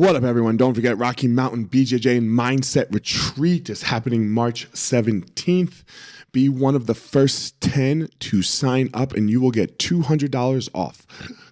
[0.00, 0.56] What up, everyone?
[0.56, 5.84] Don't forget Rocky Mountain BJJ and Mindset Retreat is happening March 17th.
[6.32, 11.06] Be one of the first 10 to sign up, and you will get $200 off.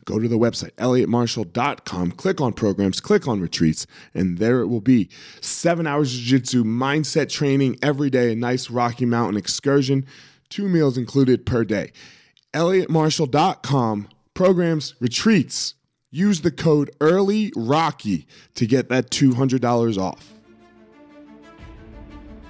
[0.07, 4.81] Go to the website, elliottmarshall.com, click on programs, click on retreats, and there it will
[4.81, 5.11] be.
[5.43, 10.07] Seven hours of jiu jitsu, mindset training every day, a nice Rocky Mountain excursion,
[10.49, 11.93] two meals included per day.
[12.55, 15.75] elliottmarshall.com, programs, retreats.
[16.11, 18.25] Use the code EARLYROCKY
[18.55, 20.33] to get that $200 off.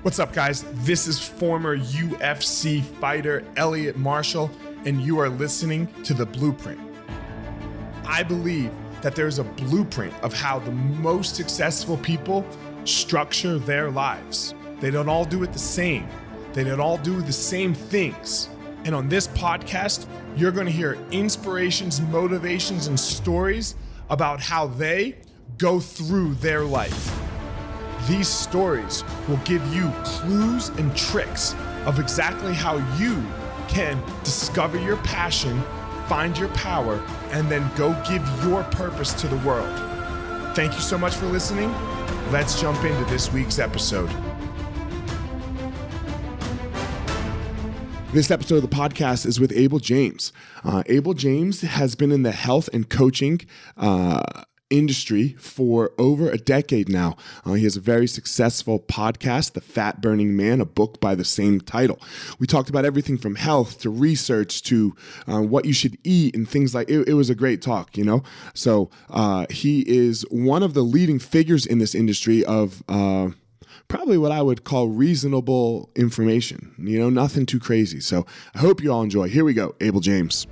[0.03, 0.65] What's up, guys?
[0.85, 4.49] This is former UFC fighter Elliot Marshall,
[4.85, 6.81] and you are listening to The Blueprint.
[8.05, 8.71] I believe
[9.03, 12.47] that there's a blueprint of how the most successful people
[12.85, 14.55] structure their lives.
[14.79, 16.07] They don't all do it the same,
[16.53, 18.51] they don't all do the same things.
[18.89, 23.75] And on this podcast, you're going to hear inspirations, motivations, and stories
[24.09, 25.17] about how they
[25.59, 27.15] go through their life.
[28.09, 33.23] These stories will give you clues and tricks of exactly how you
[33.69, 35.61] can discover your passion,
[36.09, 36.95] find your power,
[37.33, 39.77] and then go give your purpose to the world.
[40.57, 41.71] Thank you so much for listening.
[42.33, 44.09] Let's jump into this week's episode.
[48.11, 50.33] This episode of the podcast is with Abel James.
[50.65, 53.43] Uh, Abel James has been in the health and coaching
[53.77, 54.23] uh,
[54.71, 57.17] industry for over a decade now.
[57.45, 61.25] Uh, he has a very successful podcast, The Fat Burning Man, a book by the
[61.25, 62.01] same title.
[62.39, 66.49] We talked about everything from health to research to uh, what you should eat and
[66.49, 68.23] things like it, it was a great talk, you know?
[68.55, 73.29] So uh, he is one of the leading figures in this industry of uh,
[73.89, 76.75] probably what I would call reasonable information.
[76.79, 78.01] You know, nothing too crazy.
[78.01, 79.29] So I hope you all enjoy.
[79.29, 80.47] Here we go, Abel James.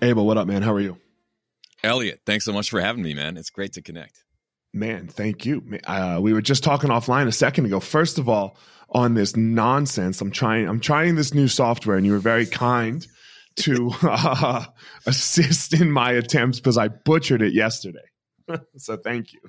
[0.00, 0.62] Abel, what up, man?
[0.62, 0.96] How are you?
[1.82, 3.36] Elliot, thanks so much for having me, man.
[3.36, 4.24] It's great to connect.
[4.72, 5.78] Man, thank you.
[5.86, 7.80] Uh, we were just talking offline a second ago.
[7.80, 8.56] First of all,
[8.90, 10.68] on this nonsense, I'm trying.
[10.68, 13.06] I'm trying this new software, and you were very kind
[13.58, 14.64] to uh,
[15.06, 18.00] assist in my attempts because I butchered it yesterday.
[18.76, 19.40] so thank you.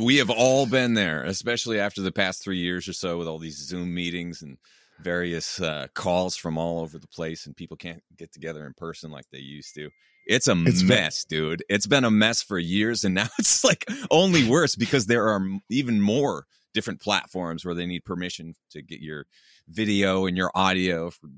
[0.00, 3.38] We have all been there, especially after the past three years or so with all
[3.38, 4.58] these Zoom meetings and
[5.00, 9.10] various uh, calls from all over the place, and people can't get together in person
[9.10, 9.88] like they used to.
[10.26, 11.64] It's a it's mess, been- dude.
[11.68, 15.40] It's been a mess for years, and now it's like only worse because there are
[15.70, 19.26] even more different platforms where they need permission to get your
[19.68, 21.28] video and your audio for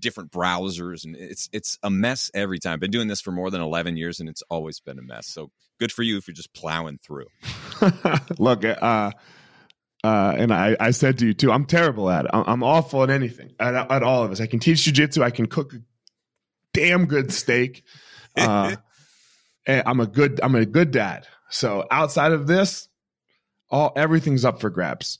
[0.00, 2.74] different browsers and it's it's a mess every time.
[2.74, 5.28] I've Been doing this for more than 11 years and it's always been a mess.
[5.28, 7.26] So good for you if you're just plowing through.
[8.38, 9.12] Look, uh
[10.02, 12.30] uh, and I, I said to you too, I'm terrible at it.
[12.32, 14.40] I'm, awful at anything, at, at all of us.
[14.40, 15.22] I can teach jujitsu.
[15.22, 15.78] I can cook a
[16.72, 17.84] damn good steak.
[18.36, 18.76] Uh,
[19.66, 21.26] I'm a good, I'm a good dad.
[21.50, 22.88] So outside of this,
[23.68, 25.18] all everything's up for grabs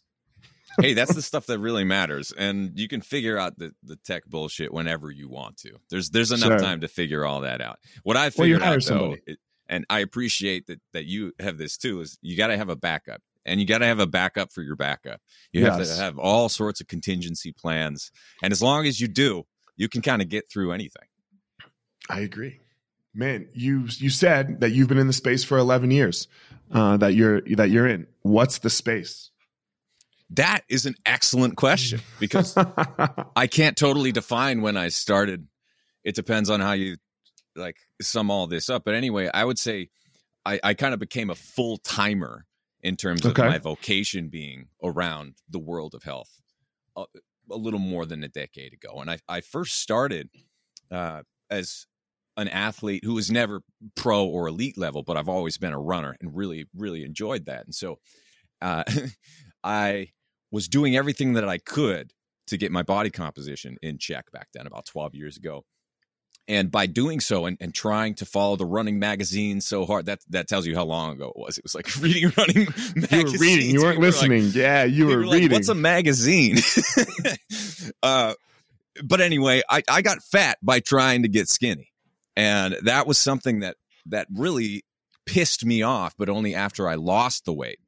[0.81, 4.27] hey, that's the stuff that really matters, and you can figure out the, the tech
[4.27, 5.73] bullshit whenever you want to.
[5.91, 6.59] There's there's enough sure.
[6.59, 7.79] time to figure all that out.
[8.03, 9.39] What I figured well, out though, it,
[9.69, 12.77] and I appreciate that that you have this too, is you got to have a
[12.77, 15.21] backup, and you got to have a backup for your backup.
[15.53, 15.77] You yes.
[15.77, 18.11] have to have all sorts of contingency plans,
[18.43, 19.45] and as long as you do,
[19.77, 21.09] you can kind of get through anything.
[22.09, 22.61] I agree.
[23.15, 26.29] Man, you you said that you've been in the space for 11 years.
[26.73, 28.07] Uh, that you're that you're in.
[28.23, 29.30] What's the space?
[30.31, 35.49] That is an excellent question because I can't totally define when I started.
[36.05, 36.97] It depends on how you
[37.57, 38.85] like sum all this up.
[38.85, 39.91] But anyway, I would say
[40.45, 42.47] I, I kind of became a full timer
[42.83, 43.49] in terms of okay.
[43.49, 46.31] my vocation being around the world of health
[46.97, 47.05] a,
[47.51, 49.01] a, little more than a decade ago.
[49.01, 50.31] And I, I first started
[50.91, 51.87] uh, as
[52.37, 53.63] an athlete who was never
[53.97, 57.65] pro or elite level, but I've always been a runner and really, really enjoyed that.
[57.65, 57.99] And so
[58.63, 58.85] uh,
[59.65, 60.09] I
[60.51, 62.13] was doing everything that I could
[62.49, 65.65] to get my body composition in check back then, about 12 years ago.
[66.49, 70.19] And by doing so and, and trying to follow the running magazine so hard, that
[70.31, 71.59] that tells you how long ago it was.
[71.59, 72.67] It was like reading running
[72.97, 73.13] magazines.
[73.13, 74.47] You were reading, you weren't we listening.
[74.47, 75.51] Like, yeah, you were, were reading.
[75.51, 76.57] Like, What's a magazine?
[78.03, 78.35] uh,
[79.05, 81.93] but anyway, I, I got fat by trying to get skinny.
[82.37, 83.77] And that was something that
[84.07, 84.85] that really
[85.27, 87.79] pissed me off, but only after I lost the weight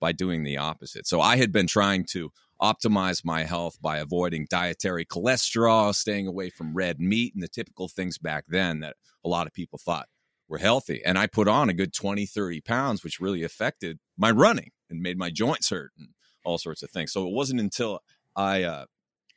[0.00, 1.06] by doing the opposite.
[1.06, 2.30] So I had been trying to
[2.60, 7.88] optimize my health by avoiding dietary cholesterol, staying away from red meat, and the typical
[7.88, 10.08] things back then that a lot of people thought
[10.48, 11.00] were healthy.
[11.04, 15.00] And I put on a good 20, 30 pounds, which really affected my running and
[15.00, 16.08] made my joints hurt and
[16.44, 17.12] all sorts of things.
[17.12, 18.00] So it wasn't until
[18.36, 18.84] I, uh,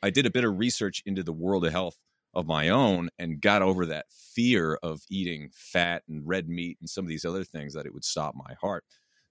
[0.01, 1.97] I did a bit of research into the world of health
[2.33, 6.89] of my own and got over that fear of eating fat and red meat and
[6.89, 8.83] some of these other things that it would stop my heart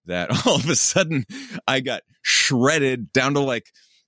[0.07, 1.25] that all of a sudden
[1.67, 3.67] I got shredded down to like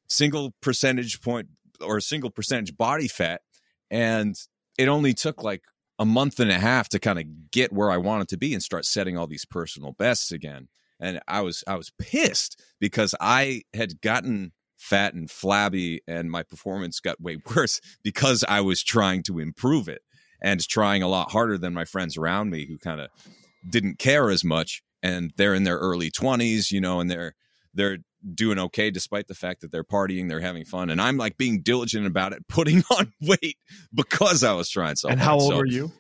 [0.09, 1.49] single percentage point
[1.81, 3.41] or single percentage body fat
[3.91, 4.37] and
[4.79, 5.63] it only took like
[5.99, 8.63] a month and a half to kind of get where I wanted to be and
[8.63, 10.69] start setting all these personal bests again.
[11.01, 16.43] And I was I was pissed because I had gotten fat and flabby and my
[16.43, 20.03] performance got way worse because I was trying to improve it
[20.43, 23.11] and trying a lot harder than my friends around me who kind of
[23.69, 27.35] didn't care as much and they're in their early 20s, you know, and they're
[27.75, 27.99] they're
[28.35, 31.61] doing okay despite the fact that they're partying, they're having fun, and I'm like being
[31.61, 33.59] diligent about it, putting on weight
[33.95, 35.09] because I was trying so.
[35.09, 35.29] And hard.
[35.29, 35.93] how old so, were you?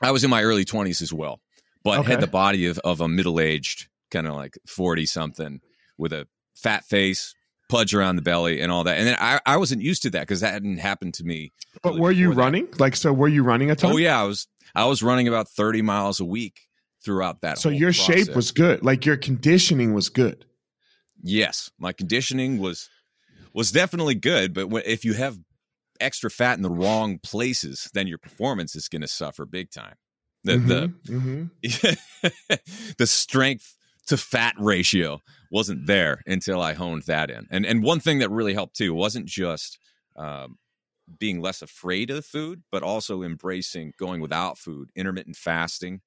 [0.00, 1.40] I was in my early 20s as well,
[1.82, 2.12] but Okay.
[2.12, 5.60] had the body of, of a middle aged, kind of like 40 something
[5.96, 7.34] with a fat face,
[7.70, 8.98] pudge around the belly, and all that.
[8.98, 11.52] And then I, I wasn't used to that because that hadn't happened to me.
[11.82, 12.42] But really were you before that.
[12.42, 12.68] running?
[12.78, 13.92] Like, so were you running a ton?
[13.92, 14.46] Oh yeah, I was.
[14.74, 16.65] I was running about 30 miles a week
[17.06, 17.58] throughout that.
[17.58, 18.84] So your shape was good.
[18.84, 20.44] Like your conditioning was good.
[21.22, 22.90] Yes, my conditioning was
[23.54, 25.38] was definitely good, but if you have
[26.00, 29.94] extra fat in the wrong places, then your performance is going to suffer big time.
[30.44, 31.50] The Mhm, mhm.
[31.62, 32.60] the
[32.98, 33.76] the strength
[34.08, 35.20] to fat ratio
[35.50, 37.46] wasn't there until I honed that in.
[37.50, 39.78] And and one thing that really helped too wasn't just
[40.16, 40.58] um,
[41.18, 46.00] being less afraid of the food, but also embracing going without food, intermittent fasting.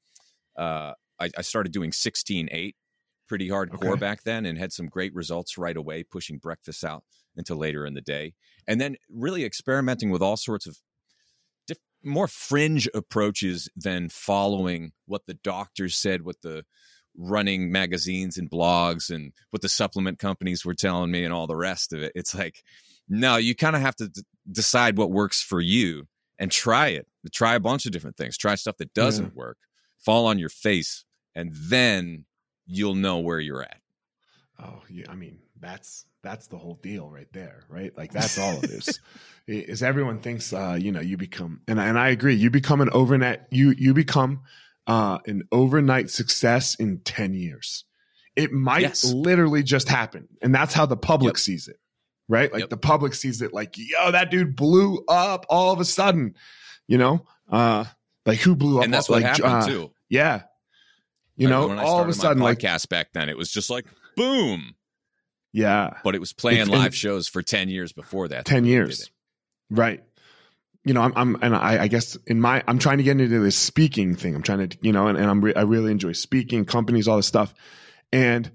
[0.57, 2.75] Uh, I, I started doing 16 8
[3.28, 4.00] pretty hardcore Okay.
[4.00, 7.04] back then and had some great results right away, pushing breakfast out
[7.36, 8.34] until later in the day.
[8.68, 10.78] And then really experimenting with all sorts of
[11.68, 16.66] diff- more fringe approaches than following what the doctors said, what the
[17.18, 21.56] running magazines and blogs and what the supplement companies were telling me and all the
[21.56, 22.12] rest of it.
[22.16, 22.63] It's like,
[23.07, 26.07] no, you kind of have to d- decide what works for you
[26.38, 27.07] and try it.
[27.34, 28.38] Try a bunch of different things.
[28.38, 29.57] Try stuff that doesn't work.
[30.04, 31.06] Fall on your face,
[31.36, 32.25] and then
[32.66, 33.80] you'll know where you're at.
[34.62, 35.06] Oh, yeah.
[35.10, 37.96] I mean, that's that's the whole deal right there, right?
[37.98, 39.00] Like that's all of this.
[39.48, 42.90] Is everyone thinks uh, you know, you become and and I agree, you become an
[42.92, 44.42] overnight you you become
[44.88, 47.86] uh an overnight success in 10 years.
[48.36, 49.04] It might Yes.
[49.06, 50.28] literally just happen.
[50.42, 51.40] And that's how the public Yep.
[51.40, 51.78] sees it.
[52.28, 52.51] Right?
[52.54, 52.69] Like Yep.
[52.69, 56.36] the public sees it like, yo, that dude blew up all of a sudden.
[56.88, 57.25] You know?
[57.50, 57.86] Uh
[58.25, 59.92] like who blew up And that's what like, happened uh, too.
[60.10, 60.44] Yeah.
[61.36, 63.86] You know, all of a sudden, like, podcast back then, it was just like
[64.18, 64.75] boom.
[65.54, 68.45] yeah, But it was playing It's- live shows for ten years before that.
[68.45, 69.12] 10 that we did years.
[69.69, 70.04] Right.
[70.86, 73.39] You know, I'm, I'm, and I, I guess in my, I'm trying to get into
[73.39, 74.33] this speaking thing.
[74.36, 77.18] I'm trying to, you know, and, and I'm, re- I really enjoy speaking, companies, all
[77.18, 77.54] this stuff.
[78.12, 78.50] And,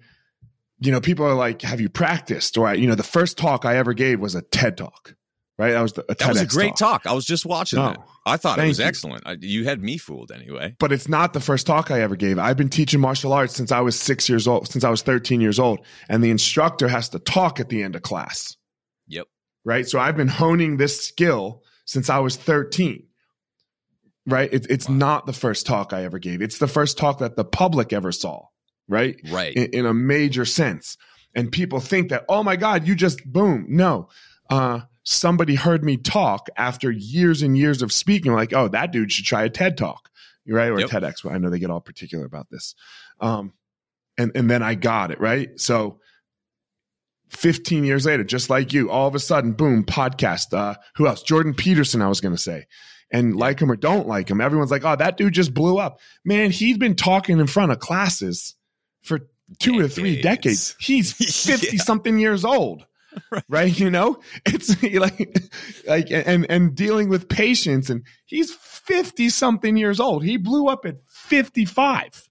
[0.81, 2.57] you know, people are like, have you practiced?
[2.59, 5.15] Or, I, you know, the first talk I ever gave was a TED talk,
[5.59, 5.73] right?
[5.73, 7.07] That was the, a That was a great talk.
[7.07, 7.89] I was just watching No.
[7.89, 8.01] that.
[8.27, 8.85] I thought it was you.
[8.85, 9.23] excellent.
[9.27, 10.75] I, you had me fooled anyway.
[10.79, 12.39] but it's not the first talk I ever gave.
[12.39, 15.41] I've been teaching martial arts since I was six years old, since I was 13
[15.41, 15.85] years old.
[16.09, 18.57] And the instructor has to talk at the end of class.
[19.09, 19.27] Yep.
[19.65, 19.87] Right.
[19.89, 23.07] So I've been honing this skill since I was 13.
[24.27, 24.53] Right.
[24.53, 24.95] It, it's Wow.
[24.97, 26.41] not the first talk I ever gave.
[26.41, 28.47] It's the first talk that the public ever saw.
[28.89, 29.17] Right.
[29.31, 29.55] Right.
[29.55, 30.97] In, in a major sense.
[31.35, 33.67] And people think that, oh my God, you just boom.
[33.69, 34.09] No.
[34.49, 39.13] Uh, somebody heard me talk after years and years of speaking, like, oh, that dude
[39.13, 40.11] should try a TED talk.
[40.47, 40.69] Right.
[40.71, 40.91] Or Yep.
[40.91, 41.31] TEDx.
[41.31, 42.75] I know they get all particular about this.
[43.21, 43.53] Um,
[44.19, 45.21] and, and then I got it.
[45.21, 45.59] Right.
[45.59, 46.01] So
[47.31, 50.53] 15 years later, just like you, all of a sudden, boom, podcast.
[50.57, 51.23] Uh, who else?
[51.23, 52.67] Jordan Peterson, I was going to say.
[53.11, 56.01] And like him or don't like him, everyone's like, oh, that dude just blew up.
[56.25, 58.55] Man, he'd been talking in front of classes
[59.03, 59.21] for
[59.59, 60.75] two or three Decades.
[60.75, 60.77] decades.
[60.81, 61.13] He's
[61.47, 61.83] 50 Yeah.
[61.83, 62.87] something years old.
[63.49, 63.79] Right.
[63.79, 65.37] You know, it's like,
[65.87, 67.91] like, and, and dealing with patients.
[67.91, 70.25] And he's 50 something years old.
[70.25, 72.29] He blew up at 55.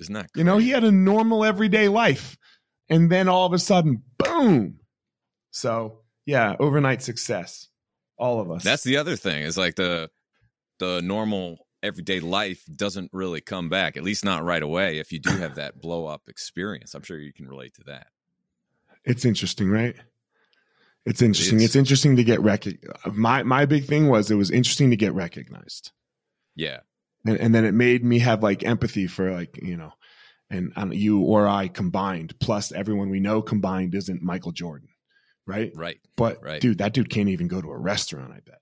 [0.00, 2.36] Isn't that You know, he had a normal everyday life.
[2.88, 4.80] And then all of a sudden, boom.
[5.50, 7.68] So, yeah, overnight success.
[8.16, 8.64] All of us.
[8.64, 10.10] That's the other thing is like the
[10.78, 14.98] the normal everyday life doesn't really come back, at least not right away.
[14.98, 18.08] If you do have that blow up experience, I'm sure you can relate to that.
[19.04, 19.96] it's interesting, right?
[21.08, 21.58] It's interesting.
[21.58, 21.64] is.
[21.64, 22.86] it's interesting to get recognized.
[23.06, 25.92] My my big thing was it was interesting to get recognized.
[26.54, 26.80] Yeah,
[27.24, 29.92] And and then it made me have like empathy for like, you know,
[30.50, 34.88] and um, you or I combined, plus everyone we know combined isn't Michael Jordan,
[35.46, 35.72] right?
[35.74, 35.98] right.
[36.16, 36.60] But Right.
[36.60, 38.60] dude, that dude can't even go to a restaurant, I bet.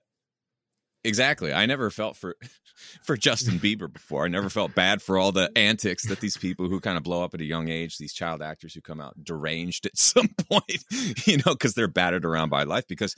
[1.03, 1.53] Exactly.
[1.53, 2.35] I never felt for
[3.03, 4.25] for Justin Bieber before.
[4.25, 7.23] I never felt bad for all the antics that these people who kind of blow
[7.23, 10.83] up at a young age, these child actors who come out deranged at some point,
[11.25, 12.85] you know, because they're battered around by life.
[12.87, 13.15] Because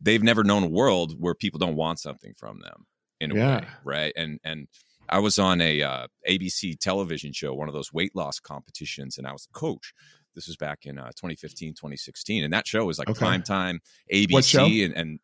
[0.00, 2.86] they've never known a world where people don't want something from them
[3.20, 3.60] in a Yeah.
[3.60, 4.12] way, right?
[4.16, 4.68] And and
[5.08, 9.26] I was on a uh, ABC television show, one of those weight loss competitions, and
[9.26, 9.92] I was the coach.
[10.34, 13.18] This was back in uh, 2015, 2016, and that show was like Okay.
[13.18, 13.80] prime time?
[14.10, 15.20] ABC, and, and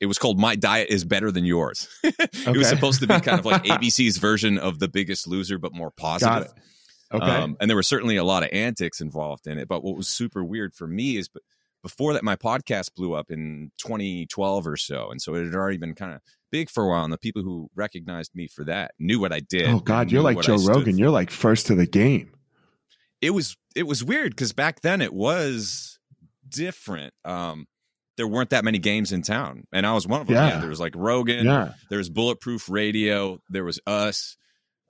[0.00, 3.38] it was called "My Diet Is Better Than Yours." it was supposed to be kind
[3.38, 6.52] of like ABC's version of The Biggest Loser, but more positive.
[7.12, 7.24] Okay.
[7.24, 9.66] Um, and there were certainly a lot of antics involved in it.
[9.66, 11.40] But what was super weird for me is b-
[11.82, 15.10] before that, my podcast blew up in 2012 or so.
[15.10, 17.04] And so it had already been kind of big for a while.
[17.04, 19.68] And the people who recognized me for that knew what I did.
[19.68, 20.98] oh God, you're like Joe Rogan.
[20.98, 22.32] You're like first to the game.
[23.22, 25.98] It was, it was weird because back then it was
[26.48, 27.14] different.
[27.24, 27.66] Um,
[28.18, 30.36] there weren't that many games in town, and I was one of them.
[30.36, 30.60] Yeah.
[30.60, 31.72] there was like Rogan, Yeah.
[31.88, 34.36] there was Bulletproof Radio, there was us,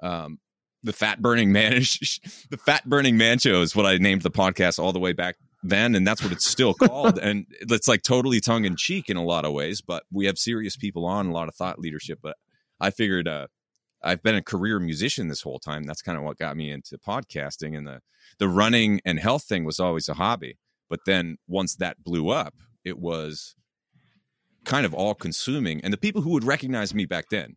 [0.03, 0.41] um,
[0.83, 1.75] the Fat Burning Man,
[2.51, 5.37] the Fat Burning Man Show is what I named the podcast all the way back
[5.63, 7.19] then, and that's what it's still called.
[7.19, 10.39] and it's like totally tongue in cheek in a lot of ways, but we have
[10.39, 12.19] serious people on, a lot of thought leadership.
[12.23, 12.37] But
[12.81, 13.49] I figured uh,
[14.03, 15.83] I've been a career musician this whole time.
[15.83, 18.01] That's kind of what got me into podcasting, and the
[18.39, 20.59] the running and health thing was always a hobby.
[20.89, 22.55] But then once that blew up,
[22.89, 23.55] it was
[24.65, 25.81] kind of all consuming.
[25.83, 27.57] And the people who would recognize me back then,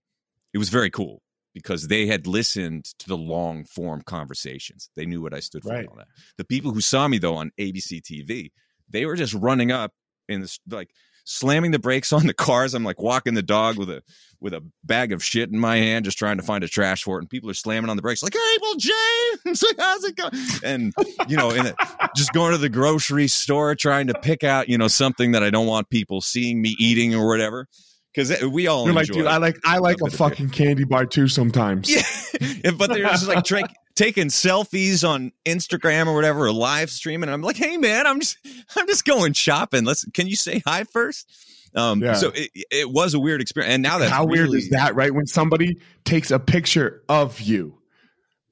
[0.53, 1.21] it was very cool
[1.53, 4.89] because they had listened to the long form conversations.
[4.95, 5.79] They knew what I stood for Right.
[5.79, 6.07] and all that.
[6.37, 8.51] The people who saw me though on ABC TV,
[8.89, 9.91] they were just running up
[10.29, 10.91] in this like
[11.31, 12.73] slamming the brakes on the cars.
[12.73, 14.03] I'm like walking the dog with a
[14.39, 17.17] with a bag of shit in my hand, just trying to find a trash for
[17.17, 17.21] it.
[17.21, 20.31] And people are slamming on the brakes, like, "Hey, Abel, James, how's it going?"
[20.63, 20.93] And
[21.27, 21.73] you know, and
[22.15, 25.49] just going to the grocery store, trying to pick out, you know, something that I
[25.49, 27.67] don't want people seeing me eating or whatever.
[28.13, 29.21] Because we all like, enjoy.
[29.21, 30.17] dude, I like I like a a beer.
[30.17, 31.89] fucking candy bar too sometimes.
[32.63, 37.23] Yeah, but they're just like tra- taking selfies on Instagram or whatever, or live streaming.
[37.29, 38.37] And I'm like, hey man, I'm just
[38.75, 39.83] I'm just going shopping.
[39.85, 41.29] Let's can you say hi first?
[41.75, 42.13] Um, Yeah.
[42.15, 45.13] so it, it was a weird experience, and now that's How weird is that, right?
[45.13, 47.77] When somebody takes a picture of you,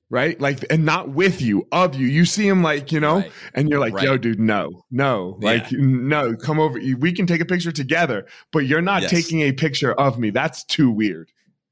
[0.09, 0.39] right?
[0.39, 2.07] Like, and not with you, of you.
[2.07, 3.31] You see him like, you know, Right.
[3.55, 5.49] and you're like, yo, dude, no, no, Yeah.
[5.49, 6.79] like, no, come over.
[6.97, 9.11] We can take a picture together, but you're not Yes.
[9.11, 10.29] taking a picture of me.
[10.29, 11.29] That's too weird.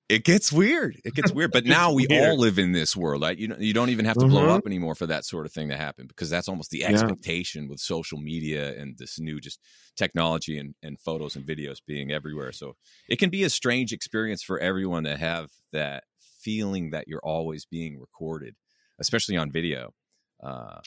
[0.09, 1.01] It gets weird.
[1.03, 1.51] It gets weird.
[1.51, 2.29] But now we weird.
[2.29, 3.21] all live in this world.
[3.21, 4.57] Like, you don't, you don't even have to blow Mhm.
[4.57, 6.91] up anymore for that sort of thing to happen because that's almost the Yeah.
[6.91, 9.59] expectation with social media and this new just
[9.97, 12.53] technology and, and photos and videos being everywhere.
[12.53, 12.77] So
[13.09, 16.05] it can be a strange experience for everyone to have that
[16.39, 18.55] feeling that you're always being recorded,
[18.99, 19.93] especially on video.
[20.41, 20.79] Uh,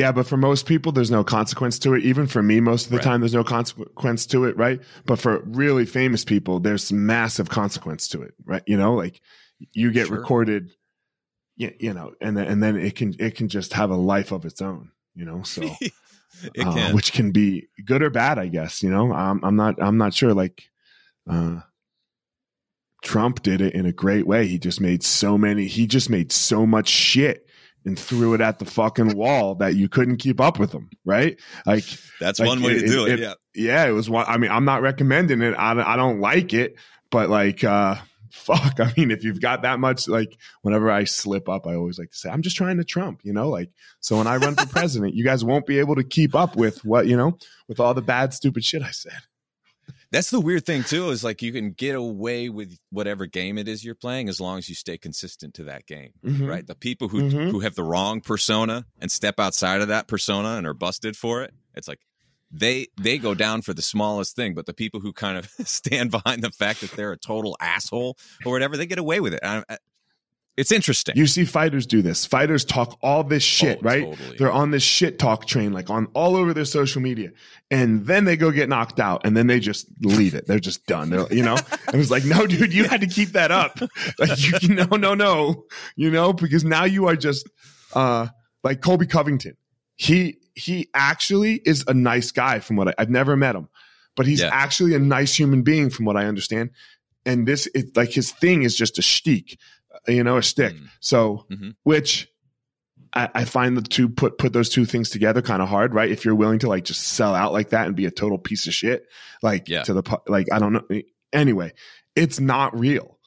[0.00, 2.04] Yeah, but for most people, there's no consequence to it.
[2.04, 3.04] Even for me, most of the Right.
[3.04, 4.80] time, there's no consequence to it, right?
[5.04, 8.62] But for really famous people, there's massive consequence to it, right?
[8.66, 9.20] You know, like
[9.72, 10.16] you get Sure.
[10.16, 10.70] recorded,
[11.56, 14.32] you, you know, and then and then it can it can just have a life
[14.32, 15.42] of its own, you know.
[15.42, 15.62] So
[16.54, 16.94] it uh, can.
[16.94, 18.82] which can be good or bad, I guess.
[18.82, 20.32] You know, I'm I'm not I'm not sure.
[20.32, 20.62] Like,
[21.28, 21.60] uh,
[23.02, 24.46] Trump did it in a great way.
[24.46, 25.66] He just made so many.
[25.66, 27.46] He just made so much shit
[27.84, 31.38] and threw it at the fucking wall that you couldn't keep up with them, Right?
[31.66, 31.84] Like,
[32.20, 33.12] That's like, one way it- to do it.
[33.14, 33.34] it- yeah.
[33.54, 34.24] yeah, it was one.
[34.28, 35.54] I mean, I'm not recommending it.
[35.56, 36.76] I don't, I don't like it,
[37.10, 37.96] but like, uh,
[38.30, 38.78] fuck.
[38.78, 42.10] I mean, if you've got that much, like, whenever I slip up, I always like
[42.10, 43.70] to say, I'm just trying to Trump, you know, like,
[44.00, 46.84] so when I run for president, you guys won't be able to keep up with
[46.84, 49.18] what, you know, with all the bad, stupid shit I said.
[50.12, 53.68] That's the weird thing too, is like you can get away with whatever game it
[53.68, 56.10] is you're playing as long as you stay consistent to that game.
[56.24, 56.48] Mhm.
[56.48, 56.66] Right.
[56.66, 57.50] The people who Mhm.
[57.52, 61.42] who have the wrong persona and step outside of that persona and are busted for
[61.42, 62.00] it, it's like
[62.50, 64.54] they they go down for the smallest thing.
[64.54, 68.18] But the people who kind of stand behind the fact that they're a total asshole
[68.44, 69.40] or whatever, they get away with it.
[69.44, 69.62] I,
[70.56, 71.16] it's interesting.
[71.16, 72.26] You see fighters do this.
[72.26, 74.04] Fighters talk all this shit, Oh, right?
[74.04, 74.36] totally.
[74.36, 77.30] They're on this shit talk train, like on all over their social media.
[77.70, 80.46] And then they go get knocked out and then they just leave it.
[80.46, 81.08] They're just done.
[81.10, 83.78] They're, you know, and it's like, no, dude, you had to keep that up.
[84.18, 85.64] Like, you, no, no, no,
[85.96, 87.48] you know, because now you are just,
[87.94, 88.26] uh,
[88.62, 89.56] like Colby Covington.
[89.96, 93.68] He, he actually is a nice guy from what I, I've never met him,
[94.16, 94.50] but he's Yeah.
[94.52, 96.70] actually a nice human being from what I understand.
[97.24, 99.58] And this, it, like his thing is just a shtick,
[100.08, 100.74] you know, a stick.
[100.74, 100.88] Mm.
[101.00, 101.74] So, Mhm.
[101.82, 102.28] which
[103.12, 106.10] I, I find the two put put those two things together kind of hard, right?
[106.10, 108.66] If you're willing to like just sell out like that and be a total piece
[108.66, 109.06] of shit,
[109.42, 109.82] like Yeah.
[109.82, 111.00] to the like I don't know.
[111.32, 111.72] Anyway,
[112.14, 113.18] it's not real,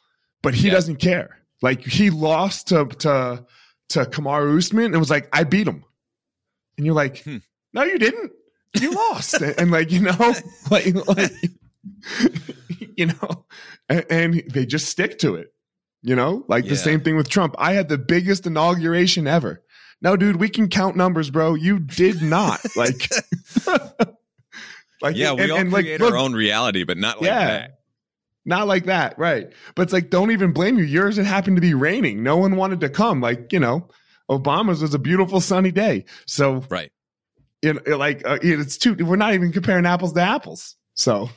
[0.42, 0.74] but he Yeah.
[0.74, 1.38] doesn't care.
[1.62, 3.46] Like he lost to to
[3.90, 5.84] to Kamaru Usman and was like, I beat him,
[6.78, 7.38] and you're like, Hmm.
[7.74, 8.32] no, you didn't.
[8.80, 10.34] You lost, and, and like you know,
[10.72, 11.32] like like
[12.98, 13.46] you know,
[13.90, 15.53] and, and they just stick to it.
[16.06, 17.56] You know, like the same thing with Trump.
[17.58, 19.62] I had the biggest inauguration ever.
[20.02, 21.54] No, dude, we can count numbers, bro.
[21.56, 22.60] You did not.
[22.76, 23.10] Like,
[25.02, 27.28] Like yeah, we and, all and, create like, look, our own reality, but not like
[27.28, 27.46] Yeah.
[27.46, 27.80] that.
[28.46, 29.52] Not like that, right?
[29.76, 30.84] But it's like, don't even blame you.
[30.86, 32.24] Yours it happened to be raining.
[32.24, 33.20] No one wanted to come.
[33.22, 33.90] Like you know,
[34.30, 36.06] Obama's was a beautiful sunny day.
[36.26, 36.92] So Right.
[37.62, 38.96] you know, like uh, it's too.
[38.96, 40.76] We're not even comparing apples to apples.
[40.96, 41.30] So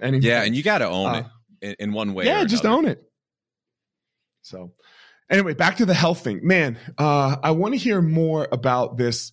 [0.00, 1.28] anyway, Yeah, and you got to own Uh,
[1.60, 2.26] it in, in one way.
[2.26, 2.78] yeah, just another.
[2.78, 3.07] own it.
[4.48, 4.72] So
[5.30, 6.78] anyway, back to the health thing, man.
[6.96, 9.32] Uh, I want to hear more about this.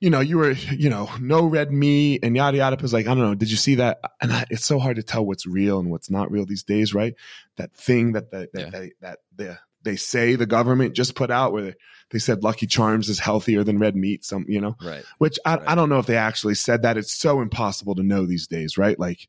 [0.00, 2.76] You know, you were, you know, no red meat and yada yada.
[2.76, 4.00] Because like, I don't know, did you see that?
[4.20, 6.92] And I, it's so hard to tell what's real and what's not real these days,
[6.92, 7.14] right?
[7.56, 8.70] That thing that the, that Yeah.
[8.70, 11.74] they that the they say the government just put out where they,
[12.10, 14.24] they said Lucky Charms is healthier than red meat.
[14.24, 15.04] Some, you know, Right.
[15.18, 15.68] which I, Right.
[15.68, 16.96] I don't know if they actually said that.
[16.96, 18.98] It's so impossible to know these days, right?
[18.98, 19.28] Like,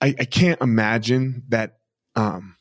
[0.00, 1.78] I, I can't imagine that.
[2.14, 2.56] Um,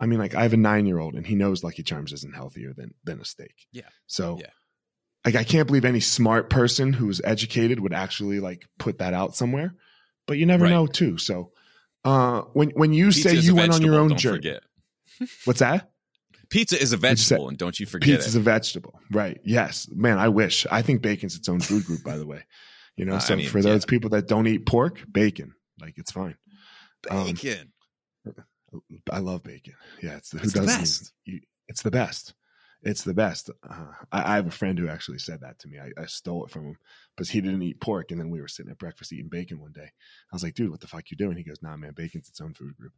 [0.00, 2.34] I mean, like I have a nine year old and he knows Lucky Charms isn't
[2.34, 3.66] healthier than than a steak.
[3.72, 3.88] Yeah.
[4.06, 4.50] So, Yeah.
[5.24, 9.36] like, I can't believe any smart person who's educated would actually like put that out
[9.36, 9.74] somewhere.
[10.26, 10.70] But you never Right.
[10.70, 11.18] know, too.
[11.18, 11.52] So,
[12.04, 14.62] uh, when when you Pizza say you went on your own don't journey, forget.
[15.44, 15.90] what's that?
[16.50, 18.38] Pizza is a vegetable, and don't you forget Pizza's it.
[18.38, 19.40] a vegetable, right?
[19.44, 20.18] Yes, man.
[20.18, 20.66] I wish.
[20.70, 22.44] I think bacon's its own food group, by the way.
[22.96, 26.12] You know, I so mean, for those people that don't eat pork, bacon, like it's
[26.12, 26.36] fine.
[27.10, 27.72] um, Bacon.
[29.10, 29.74] I love bacon.
[30.02, 30.66] Yeah, it's the, who It's doesn't?
[30.80, 31.12] best.
[31.24, 32.34] You, it's the best.
[32.82, 33.48] It's the best.
[33.68, 35.78] Uh, I, I have a friend who actually said that to me.
[35.78, 36.76] I, I stole it from him
[37.16, 39.72] because he didn't eat pork, and then we were sitting at breakfast eating bacon one
[39.72, 39.86] day.
[39.86, 42.40] I was like, "Dude, what the fuck you doing?" He goes, "Nah, man, bacon's its
[42.42, 42.92] own food group."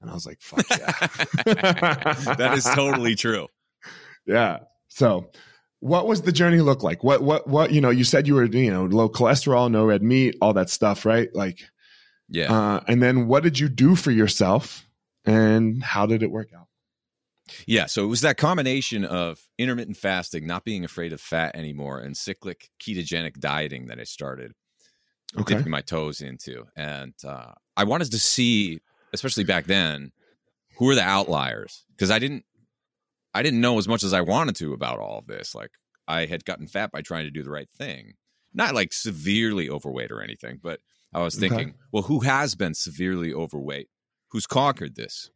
[0.00, 0.90] And I was like, "Fuck yeah."
[2.34, 3.46] that is totally true.
[4.26, 4.60] Yeah.
[4.88, 5.30] So,
[5.78, 7.04] what was the journey look like?
[7.04, 7.70] What what what?
[7.72, 10.70] You know, you said you were you know low cholesterol, no red meat, all that
[10.70, 11.28] stuff, right?
[11.34, 11.60] Like,
[12.28, 12.52] Yeah.
[12.52, 14.84] uh, and then what did you do for yourself,
[15.24, 16.68] and how did it work out?
[17.66, 21.98] Yeah, so it was that combination of intermittent fasting, not being afraid of fat anymore,
[21.98, 24.52] and cyclic ketogenic dieting that I started
[25.38, 25.56] Okay.
[25.56, 26.66] dipping my toes into.
[26.76, 28.80] And uh, I wanted to see,
[29.12, 30.12] especially back then,
[30.78, 32.44] who were the outliers because I didn't,
[33.34, 35.54] I didn't know as much as I wanted to about all of this.
[35.54, 35.70] Like
[36.08, 38.14] I had gotten fat by trying to do the right thing,
[38.54, 40.80] not like severely overweight or anything, but
[41.12, 41.40] I was Okay.
[41.40, 43.88] thinking, well, who has been severely overweight?
[44.30, 45.30] Who's conquered this?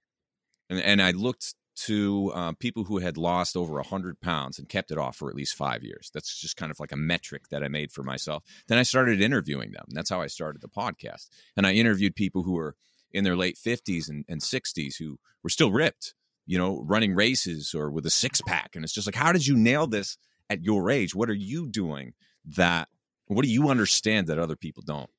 [0.71, 4.91] And and I looked to uh, people who had lost over 100 pounds and kept
[4.91, 6.11] it off for at least five years.
[6.15, 8.45] That's just kind of like a metric that I made for myself.
[8.69, 9.87] Then I started interviewing them.
[9.91, 11.29] That's how I started the podcast.
[11.57, 12.77] And I interviewed people who were
[13.13, 16.15] in their late 50s and, and 60s who were still ripped,
[16.47, 18.71] you know, running races or with a six pack.
[18.75, 20.17] And it's just like, how did you nail this
[20.51, 21.15] at your age?
[21.15, 22.15] What are you doing
[22.57, 22.89] that,
[23.27, 25.11] what do you understand that other people don't?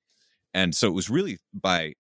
[0.54, 1.96] And so it was really by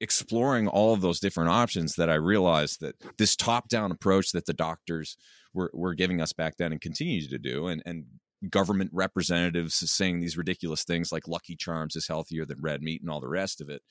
[0.00, 4.46] exploring all of those different options that I realized that this top down approach that
[4.46, 5.16] the doctors
[5.52, 8.04] were, were giving us back then and continue to do, and, and
[8.48, 13.10] government representatives saying these ridiculous things like Lucky Charms is healthier than red meat and
[13.10, 13.82] all the rest of it.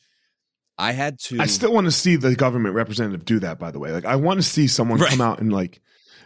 [0.78, 1.39] I had to.
[1.39, 3.60] I still want to see the government representative do that.
[3.60, 5.10] By the way, like I want to see someone Right.
[5.12, 5.82] come out and like,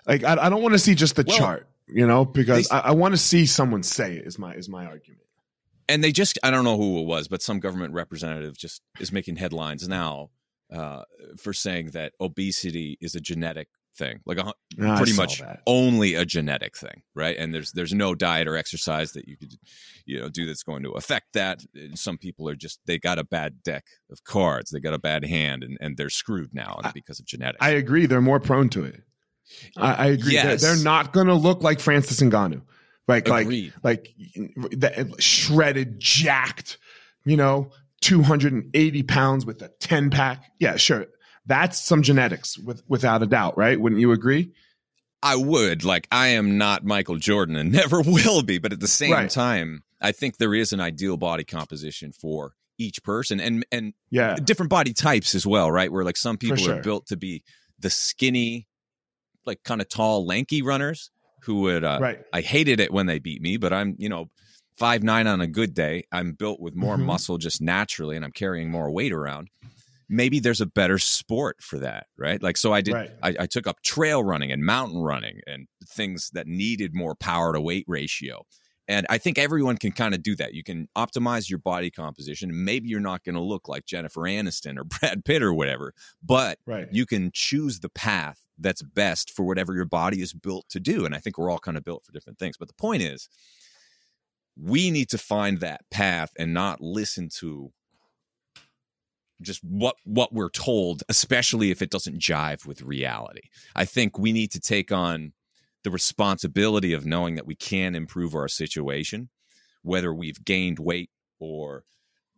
[0.06, 2.76] like I, I don't want to see just the Well, chart, you know, because they-
[2.76, 4.28] I, I want to see someone say it.
[4.28, 5.23] Is my is my argument.
[5.90, 9.12] And they just I don't know who it was, but some government representative just is
[9.12, 10.30] making headlines now
[10.72, 11.04] uh,
[11.38, 15.62] for saying that obesity is a genetic thing, like a, hu- Ah, pretty much that.
[15.68, 17.38] only a genetic thing, right?
[17.38, 19.54] And there's there's no diet or exercise that you could
[20.06, 21.64] you know do that's going to affect that.
[21.94, 25.24] Some people are just they got a bad deck of cards, they got a bad
[25.26, 27.60] hand, and, and they're screwed now I- because of genetics.
[27.62, 28.08] I agree.
[28.08, 29.02] They're more prone to it.
[29.78, 30.38] I, I agree.
[30.38, 32.62] They're, they're not going to look like Francis and Ngannou,
[33.08, 33.74] like like Agreed.
[33.84, 36.78] like the, shredded, jacked,
[37.26, 40.44] you know, two hundred and eighty pounds with a ten pack.
[40.60, 41.08] Yeah, sure.
[41.46, 43.80] That's some genetics, with without a doubt, right?
[43.80, 44.52] Wouldn't you agree?
[45.22, 48.88] I would like I am not Michael Jordan and never will be, but at the
[48.88, 49.30] same Right.
[49.30, 54.36] time, I think there is an ideal body composition for each person and and Yeah,
[54.36, 55.92] different body types as well, right?
[55.92, 56.78] Where like some people sure.
[56.78, 57.44] are built to be
[57.80, 58.68] the skinny,
[59.46, 61.12] like kind of tall, lanky runners
[61.44, 61.84] who would.
[61.84, 62.20] Uh, right.
[62.34, 64.30] I hated it when they beat me, but I'm you know
[64.78, 66.04] five nine on a good day.
[66.12, 67.06] I'm built with more Mhm.
[67.06, 69.50] muscle just naturally, and I'm carrying more weight around.
[70.10, 72.42] Maybe there's a better sport for that, right?
[72.42, 72.94] Like so, I did.
[72.94, 73.12] Right.
[73.24, 77.54] I, I took up trail running and mountain running and things that needed more power
[77.54, 78.44] to weight ratio.
[78.88, 80.54] And I think everyone can kind of do that.
[80.54, 82.52] You can optimize your body composition.
[82.66, 86.60] Maybe you're not going to look like Jennifer Aniston or Brad Pitt or whatever, but
[86.66, 86.88] Right.
[86.92, 91.06] you can choose the path that's best for whatever your body is built to do.
[91.06, 92.58] And I think we're all kind of built for different things.
[92.58, 93.30] But the point is,
[94.62, 97.72] we need to find that path and not listen to
[99.42, 103.42] just what what we're told especially if it doesn't jive with reality
[103.76, 105.34] i think we need to take on
[105.84, 109.30] the responsibility of knowing that we can improve our situation
[109.84, 111.84] whether we've gained weight or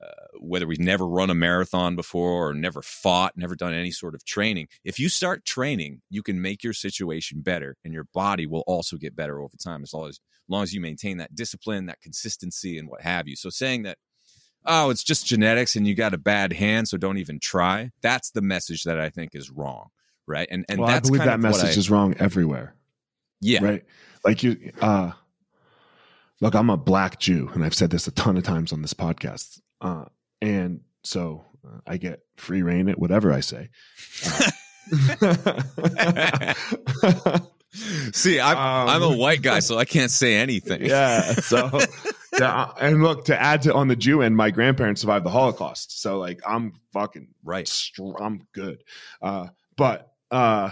[0.03, 4.13] uh, whether we've never run a marathon before or never fought, never done any sort
[4.13, 4.67] of training.
[4.83, 8.97] If you start training, you can make your situation better, and your body will also
[8.97, 12.01] get better over time as long as, as long as you maintain that discipline, that
[12.01, 13.37] consistency, and what have you.
[13.37, 13.97] So saying that,
[14.65, 17.91] oh, it's just genetics and you got a bad hand, so don't even try.
[18.01, 19.89] That's the message that I think is wrong,
[20.27, 20.47] right?
[20.51, 22.75] And and well, that's I believe kind that of message I, is wrong everywhere.
[23.41, 23.83] Yeah, right.
[24.23, 25.11] Like you, uh,
[26.41, 28.93] look, I'm a black Jew, and I've said this a ton of times on this
[28.93, 29.61] podcast.
[29.81, 30.05] Uh,
[30.41, 33.69] and so uh, I get free reign at whatever I say.
[35.21, 35.63] Uh,
[38.13, 40.85] See, I'm, um, I'm a white guy, so I can't say anything.
[40.95, 41.33] Yeah.
[41.33, 41.79] So,
[42.39, 46.01] yeah, and look to add to on the Jew end, my grandparents survived the Holocaust,
[46.01, 47.67] so like I'm fucking right.
[47.67, 48.83] Str- I'm good.
[49.21, 50.71] Uh, but uh,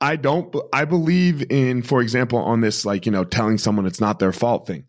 [0.00, 0.54] I don't.
[0.72, 4.32] I believe in, for example, on this like you know telling someone it's not their
[4.32, 4.84] fault thing.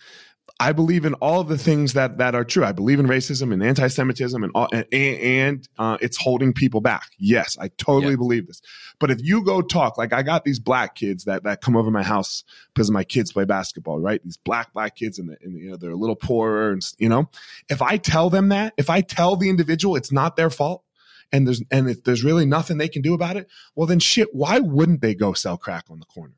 [0.62, 2.63] I believe in all of the things that that are true.
[2.63, 7.08] I believe in racism and anti-Semitism and all, and, and uh, it's holding people back.
[7.17, 8.62] Yes, I totally believe this.
[9.00, 11.89] But if you go talk, like I got these black kids that that come over
[11.89, 12.43] my house
[12.74, 14.24] because my kids play basketball, right?
[14.24, 17.10] These black black kids and, the, and you know they're a little poorer, and you
[17.10, 17.28] know,
[17.67, 20.84] if I tell them that, if I tell the individual it's not their fault,
[21.32, 24.30] and there's and if there's really nothing they can do about it, well then shit,
[24.34, 26.36] why wouldn't they go sell crack on the corner?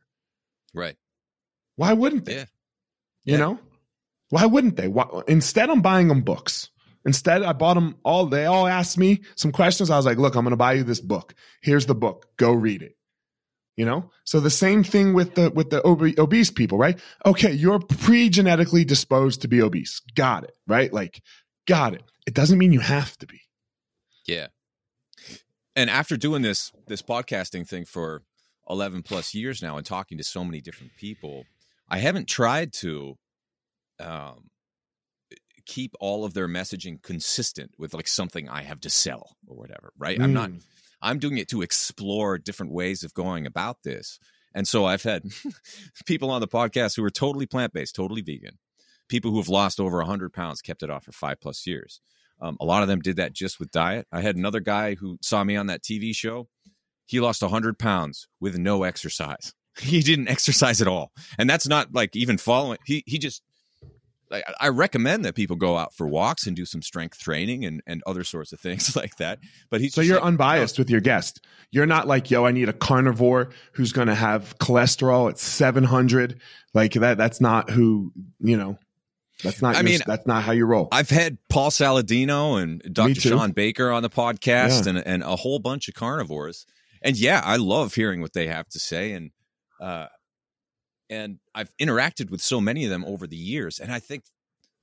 [0.73, 0.95] Right.
[1.75, 2.35] Why wouldn't they?
[2.35, 2.45] Yeah.
[3.25, 3.37] You yeah.
[3.37, 3.59] know?
[4.29, 4.87] Why wouldn't they?
[4.87, 6.69] Why, instead, I'm buying them books.
[7.05, 8.25] Instead, I bought them all.
[8.25, 9.89] They all asked me some questions.
[9.89, 11.35] I was like, look, I'm going to buy you this book.
[11.61, 12.27] Here's the book.
[12.37, 12.95] Go read it.
[13.75, 14.09] You know?
[14.23, 16.99] So the same thing with the, with the ob- obese people, right?
[17.25, 17.51] Okay.
[17.51, 20.01] You're pre-genetically disposed to be obese.
[20.15, 20.55] Got it.
[20.65, 20.91] Right?
[20.91, 21.21] Like,
[21.67, 22.03] got it.
[22.25, 23.41] It doesn't mean you have to be.
[24.25, 24.47] Yeah.
[25.75, 28.23] And after doing this, this podcasting thing for
[28.69, 31.45] 11 plus years now and talking to so many different people,
[31.89, 33.17] I haven't tried to
[33.99, 34.49] um,
[35.65, 39.93] keep all of their messaging consistent with like something I have to sell or whatever,
[39.97, 40.19] right?
[40.19, 40.23] Mm.
[40.23, 40.63] I'm not, mm.
[41.01, 44.19] I'm doing it to explore different ways of going about this.
[44.55, 45.23] And so I've had
[46.05, 48.59] people on the podcast who are totally plant based, totally vegan,
[49.09, 52.01] people who have lost over 100 pounds, kept it off for five plus years.
[52.41, 54.07] Um, a lot of them did that just with diet.
[54.11, 56.47] I had another guy who saw me on that TV show.
[57.05, 59.53] He lost 100 pounds with no exercise.
[59.79, 61.11] He didn't exercise at all.
[61.39, 62.77] And that's not like even following.
[62.85, 63.41] He, he just
[64.33, 67.81] like, I recommend that people go out for walks and do some strength training and,
[67.85, 69.39] and other sorts of things like that.
[69.69, 71.45] But he's so you're like, unbiased with your guest.
[71.71, 76.41] You're not like, yo, I need a carnivore who's going to have cholesterol at 700.
[76.73, 77.19] Like that.
[77.19, 78.79] That's not who you know.
[79.43, 79.75] That's not.
[79.75, 80.87] I your, mean, that's not how you roll.
[80.91, 83.19] I've had Paul Saladino and Dr.
[83.19, 84.91] Shawn Baker on the podcast, yeah.
[84.91, 86.65] and and a whole bunch of carnivores.
[87.01, 89.11] And yeah, I love hearing what they have to say.
[89.11, 89.31] And
[89.81, 90.07] uh,
[91.09, 94.23] and I've interacted with so many of them over the years, and I think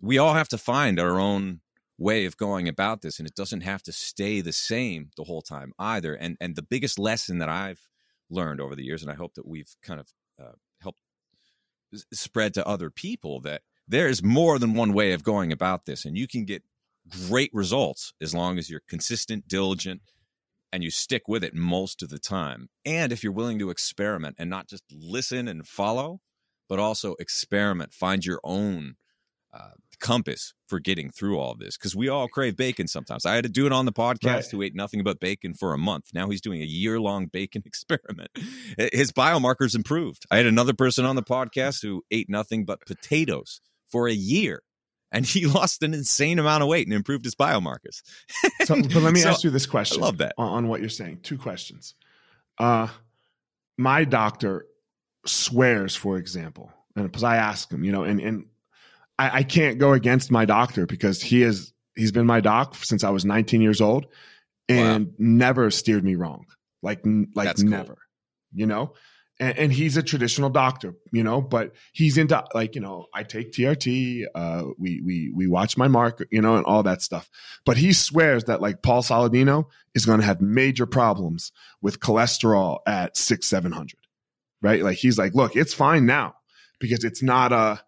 [0.00, 1.60] we all have to find our own
[1.98, 5.42] way of going about this, and it doesn't have to stay the same the whole
[5.42, 6.14] time either.
[6.14, 7.88] And and the biggest lesson that I've
[8.28, 11.00] learned over the years, and I hope that we've kind of uh, helped
[12.12, 16.04] spread to other people that there is more than one way of going about this,
[16.04, 16.62] and you can get
[17.26, 20.00] great results as long as you're consistent, diligent,
[20.72, 22.68] and you stick with it most of the time.
[22.84, 26.20] And if you're willing to experiment and not just listen and follow,
[26.68, 28.94] but also experiment, find your own
[29.52, 31.76] uh, compass for getting through all this.
[31.76, 33.26] Because we all crave bacon sometimes.
[33.26, 34.50] I had to do it on the podcast right.
[34.52, 36.10] who ate nothing but bacon for a month.
[36.14, 38.30] Now he's doing a year long bacon experiment.
[38.92, 40.26] His biomarkers improved.
[40.30, 44.62] I had another person on the podcast who ate nothing but potatoes for a year
[45.12, 48.02] and he lost an insane amount of weight and improved his biomarkers.
[48.64, 50.02] so, but let me so, ask you this question.
[50.02, 51.20] I love that on, on what you're saying.
[51.22, 51.94] Two questions.
[52.58, 52.88] Uh,
[53.78, 54.66] my doctor
[55.26, 58.46] swears, for example, and because I ask him, you know, and and
[59.18, 63.04] I, I can't go against my doctor because he is he's been my doc since
[63.04, 64.06] I was 19 years old,
[64.68, 65.12] and wow.
[65.18, 66.46] never steered me wrong.
[66.82, 67.00] Like
[67.34, 67.96] like That's never, cool.
[68.52, 68.92] you know
[69.40, 73.22] and, and, he's a traditional doctor, you know, but he's into like, you know, I
[73.22, 77.30] take TRT, uh, we, we, we watch my mark, you know, and all that stuff.
[77.64, 82.80] But he swears that like Paul Saladino is going to have major problems with cholesterol
[82.86, 83.94] at six, 700,
[84.60, 84.82] right?
[84.82, 86.34] Like he's like, look, it's fine now
[86.78, 87.80] because it's not a,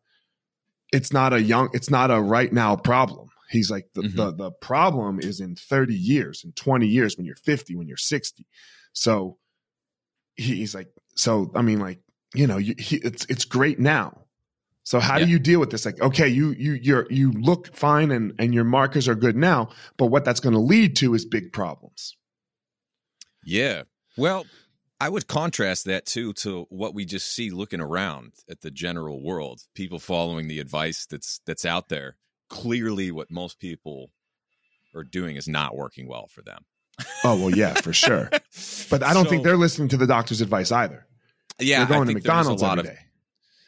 [0.90, 3.28] it's not a young, it's not a right now problem.
[3.50, 4.16] He's like, the, mm-hmm.
[4.16, 7.98] the, the problem is in 30 years, in 20 years, when you're 50, when you're
[7.98, 8.46] 60.
[8.94, 9.36] So
[10.34, 12.00] he's like, so I mean, like
[12.34, 14.18] you know, you, he, it's it's great now.
[14.84, 15.26] So how yeah.
[15.26, 15.84] do you deal with this?
[15.84, 19.70] Like, okay, you you you you look fine and and your markers are good now,
[19.96, 22.16] but what that's going to lead to is big problems.
[23.44, 23.82] Yeah.
[24.16, 24.44] Well,
[25.00, 29.22] I would contrast that too to what we just see looking around at the general
[29.22, 29.62] world.
[29.74, 32.16] People following the advice that's that's out there.
[32.48, 34.10] Clearly, what most people
[34.94, 36.64] are doing is not working well for them.
[37.24, 38.28] Oh well, yeah, for sure.
[38.90, 41.06] But I don't So- think they're listening to the doctor's advice either.
[41.58, 43.02] Yeah, they're going I to McDonald's lot every of day.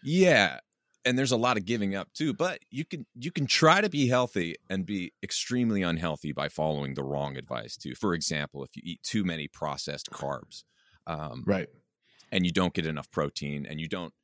[0.02, 0.60] Yeah.
[1.06, 3.90] And there's a lot of giving up too, but you can you can try to
[3.90, 7.94] be healthy and be extremely unhealthy by following the wrong advice too.
[7.94, 10.64] For example, if you eat too many processed carbs,
[11.06, 11.68] um, Right.
[12.32, 14.14] and you don't get enough protein, and you don't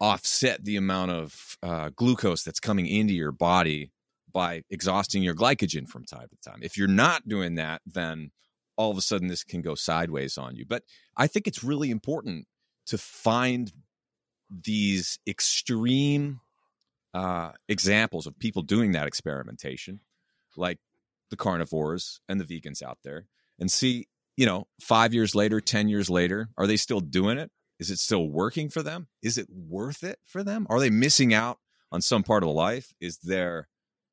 [0.00, 3.90] offset the amount of uh, glucose that's coming into your body
[4.32, 6.60] by exhausting your glycogen from time to time.
[6.62, 8.30] If you're not doing that, then
[8.76, 10.64] all of a sudden this can go sideways on you.
[10.66, 10.84] But
[11.16, 12.46] I think it's really important
[12.86, 13.72] to find
[14.50, 16.40] these extreme
[17.14, 20.00] uh, examples of people doing that experimentation,
[20.56, 20.78] like
[21.30, 23.26] the carnivores and the vegans out there,
[23.58, 27.50] and see, you know, five years later, 10 years later, are they still doing it?
[27.78, 29.08] Is it still working for them?
[29.22, 30.66] Is it worth it for them?
[30.70, 31.58] Are they missing out
[31.92, 32.92] on some part of life?
[33.00, 33.68] Is their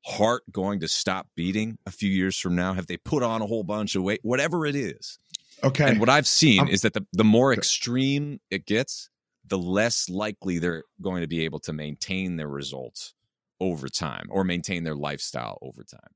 [0.06, 2.72] heart going to stop beating a few years from now?
[2.72, 4.20] Have they put on a whole bunch of weight?
[4.22, 5.18] Whatever it is.
[5.64, 5.88] Okay.
[5.88, 9.10] And what I've seen I'm- is that the, the more extreme it gets,
[9.46, 13.14] the less likely they're going to be able to maintain their results
[13.60, 16.10] over time or maintain their lifestyle over time.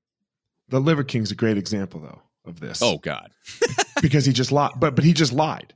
[0.68, 2.82] the Liver King's a great example though of this.
[2.82, 3.30] Oh God.
[4.02, 4.72] because he just lied.
[4.78, 5.74] But but he just lied.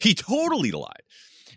[0.00, 1.02] He totally lied.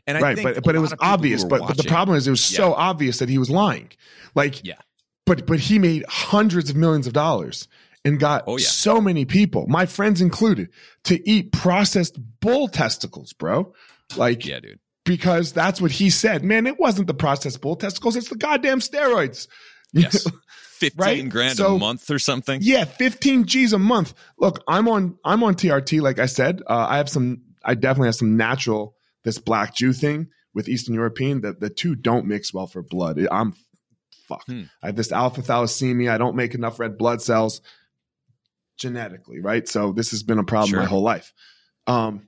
[0.08, 0.40] And I right.
[0.42, 1.44] But but it was of people who obvious.
[1.44, 3.92] But but the problem is it was so obvious that he was lying.
[4.34, 4.76] Like Yeah.
[5.26, 7.68] But but he made hundreds of millions of dollars
[8.04, 8.66] and got Oh, yeah.
[8.68, 10.70] so many people, my friends included,
[11.06, 13.74] to eat processed bull testicles, bro.
[14.16, 14.80] Like Yeah, dude.
[15.04, 16.44] because that's what he said.
[16.44, 19.48] Man, it wasn't the processed bull testicles, it's the goddamn steroids.
[19.94, 20.28] Yes.
[20.80, 21.30] 15 Right?
[21.30, 22.60] grand So- a month or something.
[22.62, 24.14] Yeah, 15 G's a month.
[24.38, 26.62] Look, I'm on I'm on TRT like I said.
[26.68, 30.94] Uh, I have some I definitely have some natural this black Jew thing with Eastern
[30.96, 31.40] European.
[31.42, 33.26] The the two don't mix well for blood.
[33.32, 33.54] I'm
[34.28, 34.48] fucked.
[34.52, 34.64] Hmm.
[34.84, 36.12] I have this alpha thalassemia.
[36.12, 37.62] I don't make enough red blood cells
[38.78, 39.68] genetically, right?
[39.68, 40.80] So this has been a problem Sure.
[40.80, 41.34] my whole life.
[41.88, 42.28] Um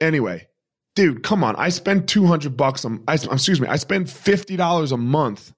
[0.00, 0.46] anyway,
[0.94, 1.56] dude, come on.
[1.56, 5.52] I spend 200 bucks on I excuse me, I spend $50 a month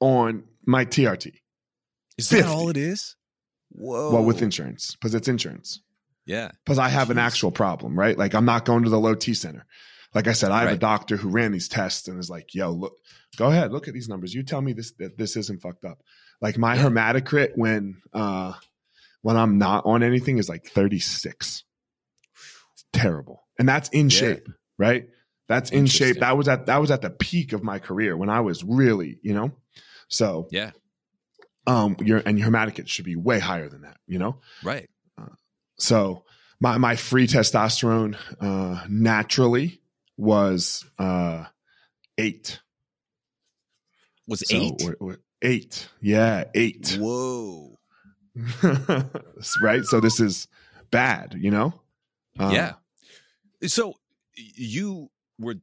[0.00, 1.32] on my TRT.
[2.16, 3.16] Is that all it is?
[3.70, 4.12] Whoa.
[4.12, 5.80] Well, with insurance, because it's insurance.
[6.26, 6.52] Yeah.
[6.64, 8.16] because I have an actual problem, right?
[8.16, 9.66] Like I'm not going to the low T center.
[10.14, 12.70] Like I said, I have a doctor who ran these tests and is like, "Yo,
[12.70, 12.94] look,
[13.36, 14.32] go ahead, look at these numbers.
[14.32, 16.02] You tell me this that this isn't fucked up."
[16.40, 16.84] Like my Yeah.
[16.84, 18.52] hematocrit when uh
[19.22, 21.64] when I'm not on anything is like 36.
[22.74, 24.18] It's terrible, and that's in Yeah.
[24.18, 24.48] shape,
[24.78, 25.08] right?
[25.48, 26.20] That's in shape.
[26.20, 29.18] That was at that was at the peak of my career when I was really,
[29.22, 29.52] you know.
[30.08, 30.70] So Yeah.
[31.66, 34.40] um, your and your hematocrit should be way higher than that, you know.
[34.62, 34.88] Right.
[35.78, 36.24] So
[36.60, 39.80] my my free testosterone uh, naturally
[40.16, 41.44] was uh,
[42.18, 42.60] eight.
[44.26, 46.96] Was So 8 we're- we're- eight, yeah, eight.
[46.98, 47.78] Whoa.
[49.60, 49.84] right.
[49.84, 50.48] So this is
[50.90, 51.80] bad, you know.
[52.38, 52.72] Uh, yeah.
[53.66, 53.94] So
[54.34, 55.56] you were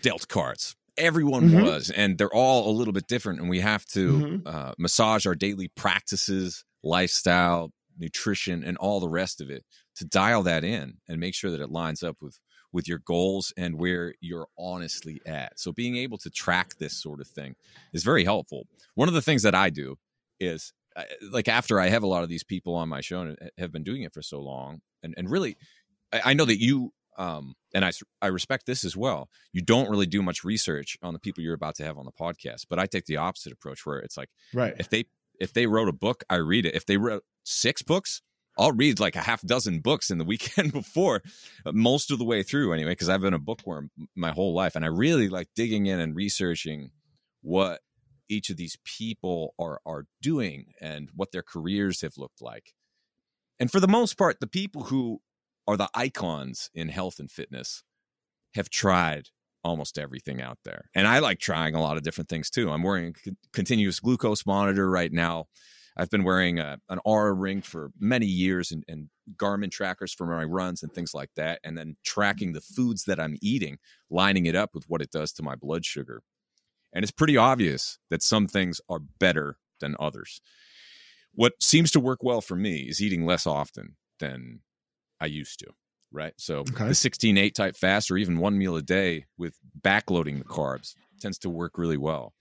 [0.00, 0.74] dealt cards.
[0.96, 1.62] Everyone Mhm.
[1.64, 3.40] was, and they're all a little bit different.
[3.40, 4.46] And we have to Mhm.
[4.46, 9.64] uh, massage our daily practices, lifestyle, nutrition, and all the rest of it
[9.96, 12.38] to dial that in and make sure that it lines up with
[12.76, 15.58] with your goals and where you're honestly at.
[15.58, 17.56] So being able to track this sort of thing
[17.94, 18.66] is very helpful.
[18.94, 19.96] One of the things that I do
[20.38, 23.50] is uh, like after I have a lot of these people on my show and
[23.56, 25.56] have been doing it for so long, and and really,
[26.12, 29.30] I, I know that you um and I I respect this as well.
[29.54, 32.12] You don't really do much research on the people you're about to have on the
[32.12, 34.74] podcast, but I take the opposite approach where it's like Right.
[34.78, 35.06] if they
[35.40, 36.74] if they wrote a book, I read it.
[36.74, 38.20] If they wrote six books,
[38.58, 41.22] I'll read like a half dozen books in the weekend before,
[41.64, 44.76] uh, most of the way through anyway, because I've been a bookworm my whole life,
[44.76, 46.90] and I really like digging in and researching
[47.42, 47.80] what
[48.28, 52.74] each of these people are are doing and what their careers have looked like.
[53.58, 55.20] And for the most part, the people who
[55.66, 57.82] are the icons in health and fitness
[58.54, 59.28] have tried
[59.64, 60.90] almost everything out there.
[60.94, 62.70] And I like trying a lot of different things too.
[62.70, 65.46] I'm wearing a continuous glucose monitor right now.
[65.96, 70.26] I've been wearing a, an Oura ring for many years and, and Garmin trackers for
[70.26, 71.60] my runs and things like that.
[71.64, 73.78] And then tracking the foods that I'm eating,
[74.10, 76.22] lining it up with what it does to my blood sugar.
[76.92, 80.40] And it's pretty obvious that some things are better than others.
[81.32, 84.60] What seems to work well for me is eating less often than
[85.20, 85.66] I used to.
[86.12, 86.34] Right.
[86.38, 86.88] So Okay.
[86.88, 90.94] the 16 8 type fast or even one meal a day with backloading the carbs
[91.20, 92.32] tends to work really well.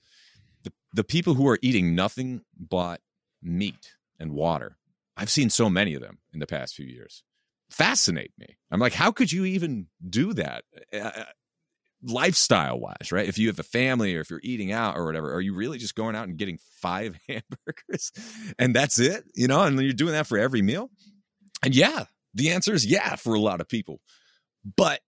[0.64, 3.02] The, the people who are eating nothing but
[3.46, 4.78] meat and water,
[5.16, 7.24] I've seen so many of them in the past few years,
[7.70, 8.58] fascinate me.
[8.72, 10.64] I'm like, how could you even do that?
[10.94, 11.24] Uh,
[12.04, 13.28] lifestyle wise, right?
[13.28, 15.78] If you have a family or if you're eating out or whatever, are you really
[15.78, 18.12] just going out and getting five hamburgers
[18.60, 19.24] and that's it?
[19.34, 20.90] You know, and you're doing that for every meal?
[21.64, 24.02] And yeah, the answer is yeah for a lot of people.
[24.76, 25.00] But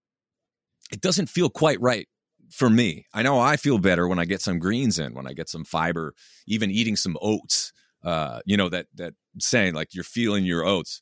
[0.91, 2.07] it doesn't feel quite right
[2.51, 3.05] for me.
[3.13, 5.65] I know I feel better when I get some greens in, when I get some
[5.65, 6.13] fiber,
[6.47, 7.73] even eating some oats.
[8.07, 11.01] Uh, you know that that saying like you're feeling your oats.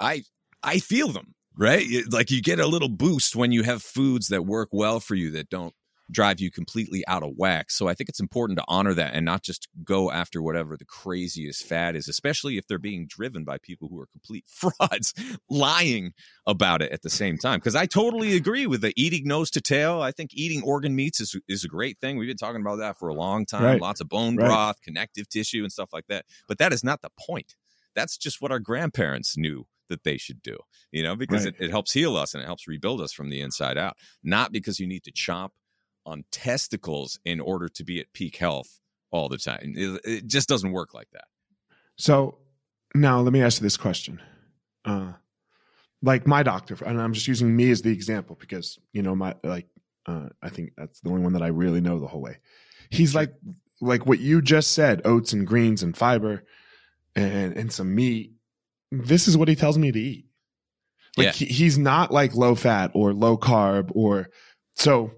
[0.00, 0.22] I
[0.62, 1.86] I feel them right?
[2.10, 5.30] Like you get a little boost when you have foods that work well for you
[5.32, 5.74] that don't
[6.10, 7.70] drive you completely out of whack.
[7.70, 10.84] So I think it's important to honor that and not just go after whatever the
[10.84, 15.14] craziest fad is, especially if they're being driven by people who are complete frauds
[15.50, 16.12] lying
[16.46, 17.58] about it at the same time.
[17.58, 20.00] Because I totally agree with the eating nose to tail.
[20.00, 22.16] I think eating organ meats is, is a great thing.
[22.16, 23.62] We've been talking about that for a long time.
[23.62, 23.80] Right.
[23.80, 24.46] Lots of bone right.
[24.46, 26.24] broth, connective tissue, and stuff like that.
[26.46, 27.54] But that is not the point.
[27.94, 30.56] That's just what our grandparents knew that they should do,
[30.90, 31.54] you know, because right.
[31.58, 33.96] it, it helps heal us and it helps rebuild us from the inside out.
[34.22, 35.50] Not because you need to chomp
[36.06, 39.74] on testicles in order to be at peak health all the time.
[39.76, 41.24] It, it just doesn't work like that.
[41.96, 42.38] So
[42.94, 44.20] now let me ask you this question.
[44.84, 45.12] Uh,
[46.02, 49.34] like my doctor, and I'm just using me as the example because, you know, my,
[49.42, 49.66] like,
[50.06, 52.38] uh, I think that's the only one that I really know the whole way.
[52.90, 53.34] He's like,
[53.80, 56.44] like what you just said, oats and greens and fiber
[57.14, 58.36] and, and some meat
[58.90, 60.26] this is what he tells me to eat.
[61.16, 61.32] Like yeah.
[61.32, 64.28] he, he's not like low fat or low carb or
[64.74, 65.12] so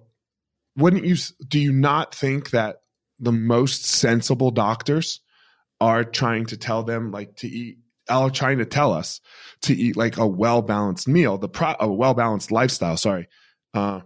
[0.78, 2.76] wouldn't you do you not think that
[3.18, 5.20] the most sensible doctors
[5.80, 9.20] are trying to tell them like to eat are trying to tell us
[9.60, 13.28] to eat like a well-balanced meal the pro a well-balanced lifestyle sorry
[13.74, 14.00] uh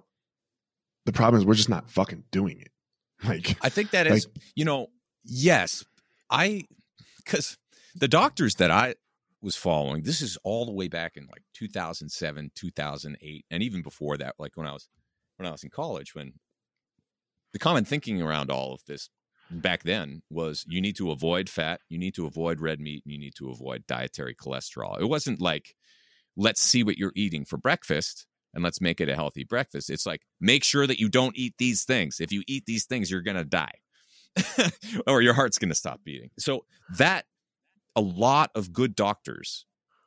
[1.04, 2.72] the problem is we're just not fucking doing it
[3.24, 4.88] like i think that is like, you know
[5.24, 5.84] yes
[6.30, 6.64] i
[7.18, 7.56] because
[7.94, 8.94] the doctors that i
[9.42, 10.04] was following.
[10.04, 14.52] This is all the way back in like 2007, 2008, and even before that, like
[14.54, 14.88] when I was
[15.36, 16.34] when I was in college, when
[17.52, 19.08] the common thinking around all of this
[19.50, 23.12] back then was you need to avoid fat, you need to avoid red meat, and
[23.12, 25.00] you need to avoid dietary cholesterol.
[25.00, 25.74] It wasn't like
[26.36, 29.90] let's see what you're eating for breakfast and let's make it a healthy breakfast.
[29.90, 32.20] It's like make sure that you don't eat these things.
[32.20, 33.72] If you eat these things, you're going to die.
[35.06, 36.30] or your heart's going to stop beating.
[36.38, 36.64] So
[36.96, 37.26] that
[37.94, 39.66] a lot of good doctors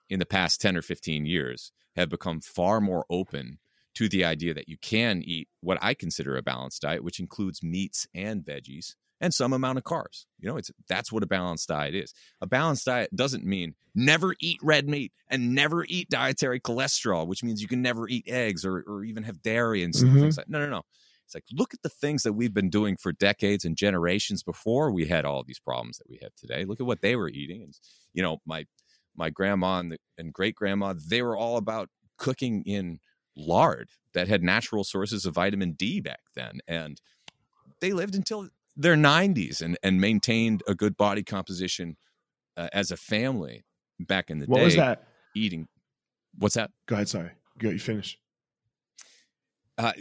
[0.10, 3.60] in the past 10 or 15 years have become far more open
[3.96, 7.64] to the idea that you can eat what I consider a balanced diet, which includes
[7.64, 10.26] meats and veggies and some amount of carbs.
[10.40, 12.14] You know, it's that's what a balanced diet is.
[12.42, 17.44] A balanced diet doesn't mean never eat red meat and never eat dietary cholesterol, which
[17.44, 20.20] means you can never eat eggs or, or even have dairy and mm-hmm.
[20.20, 20.52] things like that.
[20.52, 20.82] no, no, no.
[21.26, 24.92] It's like, look at the things that we've been doing for decades and generations before
[24.92, 26.66] we had all these problems that we have today.
[26.66, 27.64] Look at what they were eating.
[27.64, 27.74] And,
[28.14, 28.66] you know, my,
[29.16, 33.00] my grandma and, and great grandma, they were all about cooking in
[33.36, 36.60] lard that had natural sources of vitamin D back then.
[36.68, 37.00] And
[37.82, 41.98] they lived until their 90s and, and maintained a good body composition
[42.58, 43.66] uh, as a family
[44.00, 44.62] back in the what day.
[44.62, 45.08] What was that?
[45.36, 45.68] Eating.
[46.38, 46.72] What's that?
[46.88, 47.10] Go ahead.
[47.10, 47.32] Sorry.
[47.58, 48.18] Go, you finish.
[49.78, 49.94] Uh,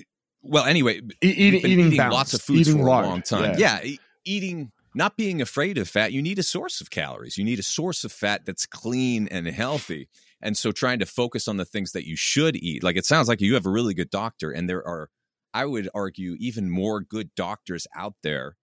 [0.42, 3.58] well, anyway, e- eating, eating, eating lots of foods eating for a long time.
[3.58, 3.80] Yeah.
[3.82, 7.36] yeah, eating not being afraid of fat, you need a source of calories.
[7.36, 10.08] You need a source of fat that's clean and healthy.
[10.44, 12.84] And so trying to focus on the things that you should eat.
[12.84, 15.10] Like it sounds like you have a really good doctor, and there are,
[15.52, 18.56] I would argue, even more good doctors out there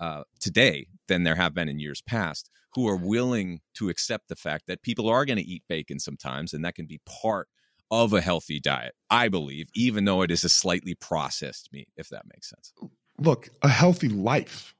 [0.00, 4.36] uh, today than there have been in years past who are willing to accept the
[4.36, 7.48] fact that people are going to eat bacon sometimes, and that can be part
[7.90, 12.08] of a healthy diet, I believe, even though it is a slightly processed meat, if
[12.10, 12.72] that makes sense.
[13.18, 14.74] Look, a healthy life.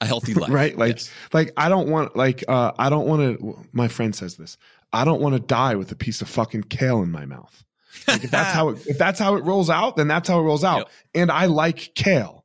[0.00, 0.50] A healthy life.
[0.50, 0.76] right?
[0.76, 1.10] Like yes.
[1.32, 4.58] like I don't want like uh I don't want to my friend says this.
[4.96, 7.64] I don't want to die with a piece of fucking kale in my mouth.
[8.08, 10.42] Like if that's how it if that's how it rolls out, then that's how it
[10.42, 10.78] rolls out.
[10.78, 10.88] Yep.
[11.14, 12.44] And I like kale.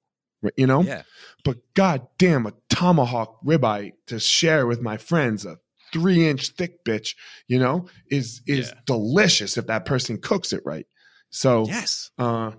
[0.56, 0.82] You know?
[0.82, 1.04] Yeah.
[1.44, 5.58] But god damn a tomahawk ribeye to share with my friends, a
[5.92, 7.16] three inch thick bitch,
[7.48, 8.80] you know, is is yeah.
[8.86, 10.88] delicious if that person cooks it right.
[11.30, 12.52] So yes, uh,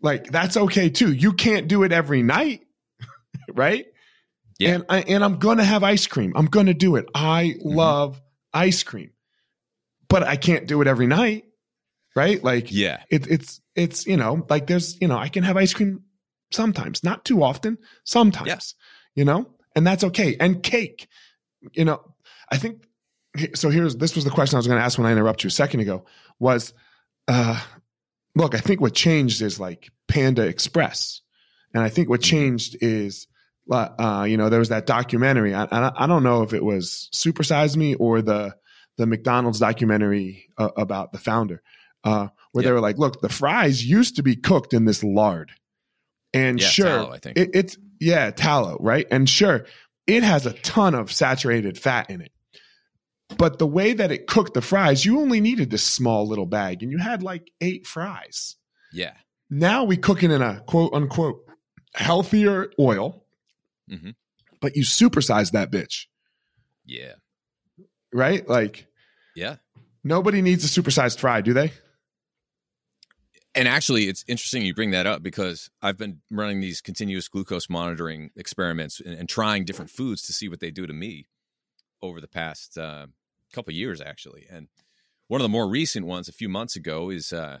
[0.00, 1.12] like that's okay too.
[1.12, 2.66] You can't do it every night,
[3.52, 3.86] right?
[4.58, 4.74] Yeah.
[4.74, 6.32] And I and I'm gonna have ice cream.
[6.36, 7.06] I'm gonna do it.
[7.14, 7.68] I mm-hmm.
[7.68, 8.20] love
[8.52, 9.10] ice cream,
[10.12, 11.46] but I can't do it every night,
[12.14, 12.44] right?
[12.44, 15.72] Like yeah, it, it's it's you know like there's you know I can have ice
[15.72, 16.02] cream
[16.50, 18.74] sometimes, not too often, sometimes, yes.
[19.14, 20.36] you know, and that's okay.
[20.38, 21.08] And cake,
[21.72, 22.02] you know,
[22.50, 22.84] I think
[23.54, 23.70] so.
[23.70, 25.50] Here's this was the question I was going to ask when I interrupted you a
[25.50, 26.04] second ago.
[26.38, 26.74] Was
[27.26, 27.58] uh,
[28.34, 31.22] look, I think what changed is like Panda Express,
[31.72, 32.36] and I think what mm-hmm.
[32.36, 33.28] changed is
[33.70, 35.54] uh, uh, you know there was that documentary.
[35.54, 38.54] I, I, I don't know if it was Supersize Me or the
[38.98, 41.62] the McDonald's documentary uh, about the founder,
[42.04, 42.68] uh, where yep.
[42.68, 45.52] they were like, look, the fries used to be cooked in this lard,
[46.34, 47.38] And Yeah, sure, tallow, I think.
[47.38, 49.06] It, it's yeah, tallow, right?
[49.10, 49.66] And sure,
[50.06, 52.32] it has a ton of saturated fat in it.
[53.38, 56.82] But the way that it cooked the fries, you only needed this small little bag,
[56.82, 58.56] and you had like eight fries.
[58.92, 59.14] Yeah.
[59.48, 61.40] Now we cook it in a quote unquote
[61.94, 63.24] healthier oil,
[63.90, 64.14] Mhm.
[64.60, 66.06] but you supersize that bitch,
[66.84, 67.14] Yeah.
[68.12, 68.46] Right?
[68.48, 68.86] Like
[69.34, 69.56] Yeah.
[70.04, 71.72] nobody needs a supersized fry, do they?
[73.54, 77.68] And actually, it's interesting you bring that up because I've been running these continuous glucose
[77.68, 81.26] monitoring experiments and, and trying different foods to see what they do to me
[82.00, 83.06] over the past uh,
[83.52, 84.46] couple of years, actually.
[84.50, 84.68] And
[85.28, 87.58] one of the more recent ones a few months ago is uh,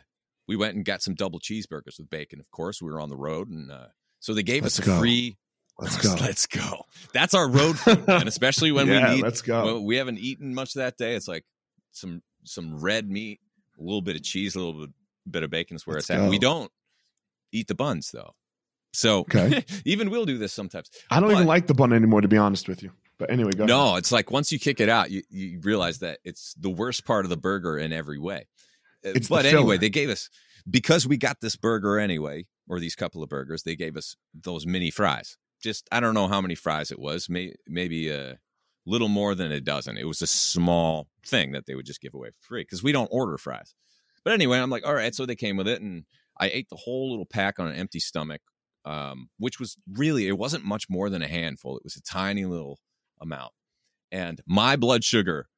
[0.48, 2.40] we went and got some double cheeseburgers with bacon.
[2.40, 3.88] Of course, we were on the road, and uh,
[4.18, 4.98] so they gave Let's us a go.
[4.98, 5.36] free.
[5.78, 6.14] Let's go.
[6.20, 6.82] Let's go.
[7.12, 9.80] That's our road food, and especially when yeah, we need let's go.
[9.80, 11.14] we haven't eaten much that day.
[11.14, 11.44] It's like
[11.92, 13.40] some some red meat,
[13.78, 14.90] a little bit of cheese, a little bit,
[15.30, 16.28] bit of bacon is where Let's it's at.
[16.30, 16.70] We don't
[17.52, 18.34] eat the buns though.
[18.92, 19.64] So Okay.
[19.84, 20.90] even we'll do this sometimes.
[21.10, 22.90] I don't but- even like the bun anymore, to be honest with you.
[23.18, 23.64] But anyway, go.
[23.64, 23.68] ahead.
[23.68, 27.04] No, it's like once you kick it out, you, you realize that it's the worst
[27.04, 28.46] part of the burger in every way.
[29.04, 30.28] Uh, It's the but anyway, they gave us
[30.68, 34.66] because we got this burger anyway, or these couple of burgers, they gave us those
[34.66, 35.36] mini fries.
[35.62, 38.38] Just I don't know how many fries it was, may, maybe a
[38.86, 39.96] little more than a dozen.
[39.96, 42.92] It was a small thing that they would just give away for free because we
[42.92, 43.74] don't order fries.
[44.24, 46.04] But anyway, I'm like, all right, so they came with it, and
[46.38, 48.40] I ate the whole little pack on an empty stomach,
[48.84, 51.76] um, which was really it wasn't much more than a handful.
[51.76, 52.78] It was a tiny little
[53.20, 53.52] amount,
[54.10, 55.48] and my blood sugar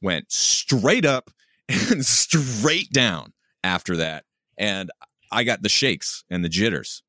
[0.00, 1.30] went straight up
[1.68, 3.32] and straight down
[3.64, 4.24] after that,
[4.56, 4.90] and
[5.30, 7.02] I got the shakes and the jitters.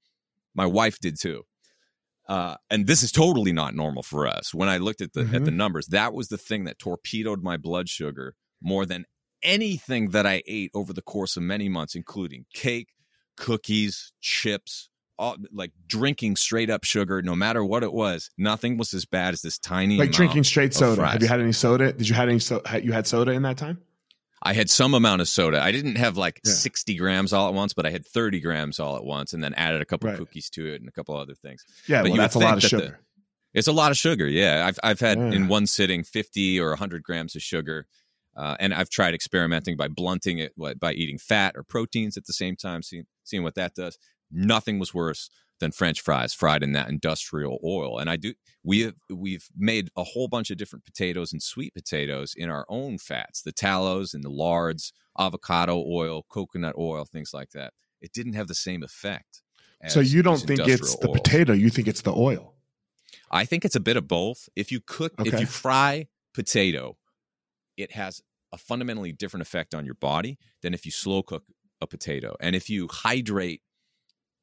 [0.55, 1.43] My wife did too.
[2.29, 4.53] Uh, and this is totally not normal for us.
[4.53, 7.57] When I looked at the at the numbers, that was the thing that torpedoed my
[7.57, 9.05] blood sugar more than
[9.41, 12.89] anything that I ate over the course of many months, including cake,
[13.35, 18.29] cookies, chips, all, like drinking straight up sugar, no matter what it was.
[18.37, 19.97] Nothing was as bad as this tiny.
[19.97, 21.07] like drinking straight soda.
[21.07, 21.93] Have you had any soda?
[21.93, 22.39] Did you had any?
[22.39, 23.79] So, you had soda in that time?
[24.41, 25.61] I had some amount of soda.
[25.61, 26.51] I didn't have like Yeah.
[26.53, 29.53] 60 grams all at once, but I had 30 grams all at once and then
[29.55, 30.17] added a couple Right.
[30.17, 31.65] cookies to it and a couple other things.
[31.87, 32.99] Yeah, But well, that's a lot of that the- sugar.
[33.53, 34.27] It's a lot of sugar.
[34.27, 34.65] Yeah.
[34.67, 35.31] I've, I've had Yeah.
[35.31, 37.87] in one sitting 50 or 100 grams of sugar.
[38.37, 42.31] Uh, and I've tried experimenting by blunting it by eating fat or proteins at the
[42.33, 43.97] same time, seeing, seeing what that does.
[44.31, 45.29] Nothing was worse
[45.59, 47.99] than French fries fried in that industrial oil.
[47.99, 48.33] And I do,
[48.63, 52.65] we have, we've made a whole bunch of different potatoes and sweet potatoes in our
[52.69, 57.73] own fats, the tallows and the lards, avocado oil, coconut oil, things like that.
[58.01, 59.41] It didn't have the same effect.
[59.87, 61.19] So you don't think it's the oils.
[61.19, 61.53] potato?
[61.53, 62.55] You think it's the oil?
[63.31, 64.49] I think it's a bit of both.
[64.55, 66.97] If you cook, if you fry potato,
[67.77, 71.43] it has a fundamentally different effect on your body than if you slow cook
[71.81, 72.35] a potato.
[72.39, 73.61] And if you hydrate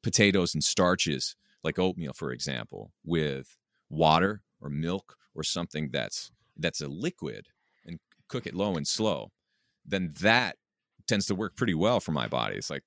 [0.07, 1.35] potatoes and starches,
[1.65, 3.57] like oatmeal, for example, with
[3.89, 7.43] water or milk or something that's that's a liquid
[7.85, 7.99] and
[8.29, 9.31] cook it low and slow,
[9.85, 10.55] then that
[11.07, 12.55] tends to work pretty well for my body.
[12.55, 12.83] It's like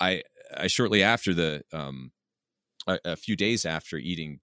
[0.00, 0.22] I
[0.56, 2.10] I shortly after the um
[2.86, 4.40] a, a few days after eating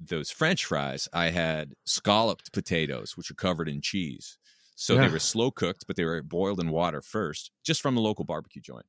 [0.00, 4.38] those french fries i had scalloped potatoes which are covered in cheese
[4.76, 5.02] so Yeah.
[5.02, 8.24] they were slow cooked but they were boiled in water first just from the local
[8.24, 8.86] barbecue joint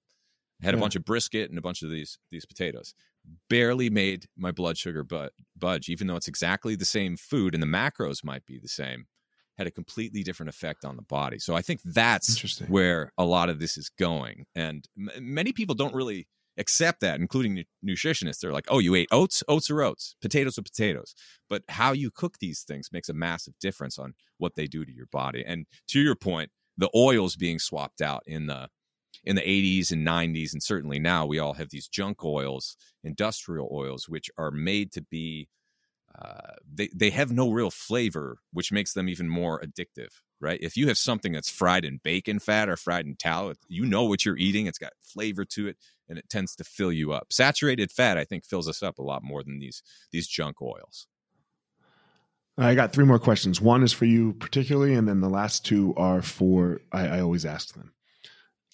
[0.62, 2.94] I had a bunch of brisket and a bunch of these these potatoes.
[3.50, 7.62] Barely made my blood sugar but budge even though it's exactly the same food and
[7.62, 9.06] the macros might be the same
[9.58, 11.38] had a completely different effect on the body.
[11.40, 14.46] So i think that's where a lot of this is going.
[14.56, 18.40] And m- many people don't really accept that including nu- nutritionists.
[18.40, 19.44] They're like oh you ate oats?
[19.48, 20.16] Oats are oats.
[20.22, 21.14] Potatoes are potatoes.
[21.50, 24.92] But how you cook these things makes a massive difference on what they do to
[24.92, 25.44] your body.
[25.46, 28.70] And to your point the oils being swapped out in the
[29.24, 33.70] in the 80s and 90s and certainly now we all have these junk oils industrial
[33.72, 35.48] oils which are made to be
[36.20, 40.10] uh, they, they have no real flavor which makes them even more addictive
[40.42, 43.86] right if you have something that's fried in bacon fat or fried in tallow you
[43.86, 47.12] know what you're eating it's got flavor to it and it tends to fill you
[47.12, 50.62] up saturated fat i think fills us up a lot more than these these junk
[50.62, 51.08] oils
[52.60, 53.62] I got three more questions.
[53.62, 57.46] One is for you particularly, and then the last two are for I, I always
[57.46, 57.94] ask them.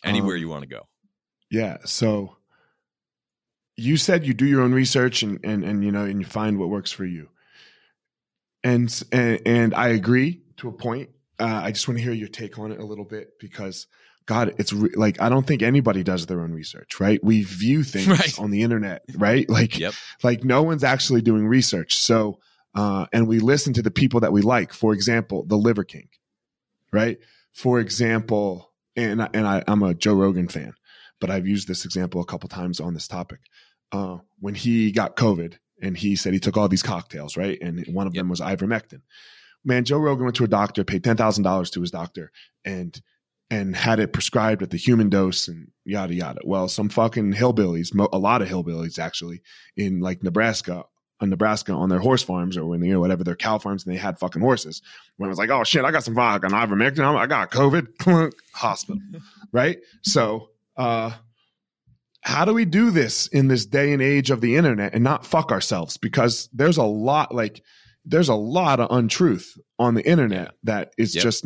[0.03, 0.81] Anywhere Um, you want to go
[1.49, 1.77] Yeah.
[1.85, 2.37] So
[3.77, 6.57] you said you do your own research and and and you know and you find
[6.59, 7.29] what works for you.
[8.63, 11.09] And and, and I agree to a point.
[11.39, 13.87] Uh, I just want to hear your take on it a little bit because
[14.25, 17.23] God, it's re- like I don't think anybody does their own research, right?
[17.23, 18.39] We view things Right.
[18.39, 19.47] on the internet, right?
[19.49, 19.93] Like yep
[20.23, 21.97] like no one's actually doing research.
[21.97, 22.39] So,
[22.73, 24.73] uh, and we listen to the people that we like.
[24.73, 26.07] For example, the Liver King,
[26.91, 27.19] right?
[27.53, 30.73] For example, and I- and I, I'm a Joe Rogan fan,
[31.19, 33.39] but I've used this example a couple times on this topic.
[33.91, 37.57] uh, when he got COVID and he said he took all these cocktails, right?
[37.61, 38.21] And one of Yep.
[38.21, 39.01] them was ivermectin.
[39.63, 42.31] Man, Joe Rogan went to a doctor, paid ten thousand dollars to his doctor,
[42.65, 42.99] and
[43.51, 46.41] and had it prescribed at the human dose and yada yada.
[46.43, 49.43] Well, some fucking hillbillies, a lot of hillbillies actually
[49.77, 50.85] in like Nebraska,
[51.25, 53.93] on Nebraska on their horse farms or when you know whatever their cow farms, and
[53.93, 54.81] they had fucking horses.
[55.17, 57.97] When it was like, oh shit, I got some fucking ivermectin, I I got COVID,
[57.99, 59.01] clunk, hospital,
[59.51, 59.79] right?
[60.03, 61.11] So, uh,
[62.21, 65.25] how do we do this in this day and age of the internet and not
[65.25, 65.97] fuck ourselves?
[65.97, 67.61] Because there's a lot like
[68.05, 71.23] there's a lot of untruth on the internet that is Yep.
[71.23, 71.45] just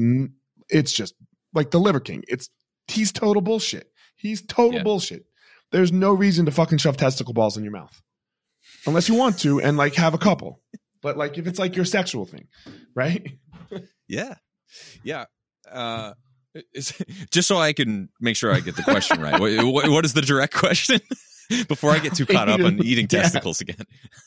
[0.70, 1.16] it's just
[1.54, 2.24] like the Liver King.
[2.28, 2.50] It's
[2.88, 3.92] he's total bullshit.
[4.16, 5.26] He's total bullshit.
[5.72, 8.02] There's no reason to fucking shove testicle balls in your mouth.
[8.86, 10.62] Unless you want to and like have a couple.
[11.02, 12.48] But like if it's like your sexual thing,
[12.96, 13.26] right?
[14.08, 14.36] Yeah,
[15.04, 15.26] yeah.
[15.72, 16.14] Uh,
[16.74, 16.94] it's,
[17.32, 19.40] just so I can make sure I get the question right.
[19.40, 21.00] What, what, what is the direct question?
[21.68, 23.22] Before I get too caught up on eating Yeah.
[23.24, 23.78] testicles again.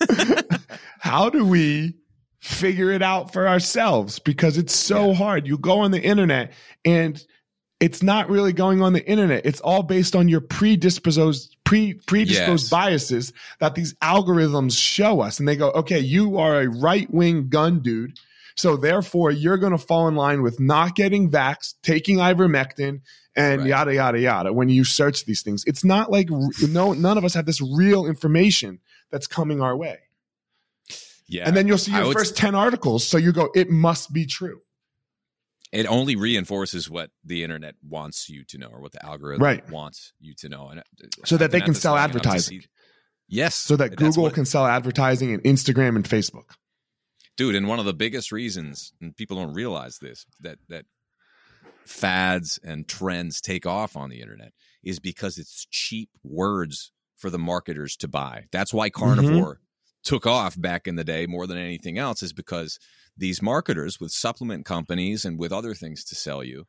[0.99, 1.95] how do we
[2.41, 5.15] figure it out for ourselves because it's so Yeah.
[5.15, 6.53] hard you go on the internet
[6.85, 7.23] and
[7.79, 12.65] it's not really going on the internet it's all based on your predisposed pre predisposed
[12.65, 12.71] Yes.
[12.71, 17.81] biases that these algorithms show us and they go okay you are a right-wing gun
[17.81, 18.19] dude
[18.55, 23.01] so therefore you're going to fall in line with not getting vaxxed taking ivermectin
[23.35, 23.69] and Right.
[23.71, 26.29] yada yada yada when you search these things it's not like
[26.69, 28.79] no none of us have this real information
[29.11, 29.99] that's coming our way
[31.29, 33.07] Yeah, and then you'll see I your would- first 10 articles.
[33.07, 34.61] So you go, it must be true.
[35.73, 39.69] It only reinforces what the internet wants you to know, or what the algorithm Right.
[39.71, 40.83] wants you to know, and uh,
[41.25, 42.63] So that they can sell long enough to advertising.
[43.29, 46.55] Yes, So that Google what- can sell advertising and Instagram and Facebook.
[47.37, 50.85] dude and one of the biggest reasons and people don't realize this that that
[51.87, 54.53] fads and trends take off on the internet
[54.85, 59.61] is because it's cheap words for the marketers to buy that's why carnivore
[60.03, 62.79] took off back in the day more than anything else is because
[63.17, 66.67] these marketers with supplement companies and with other things to sell you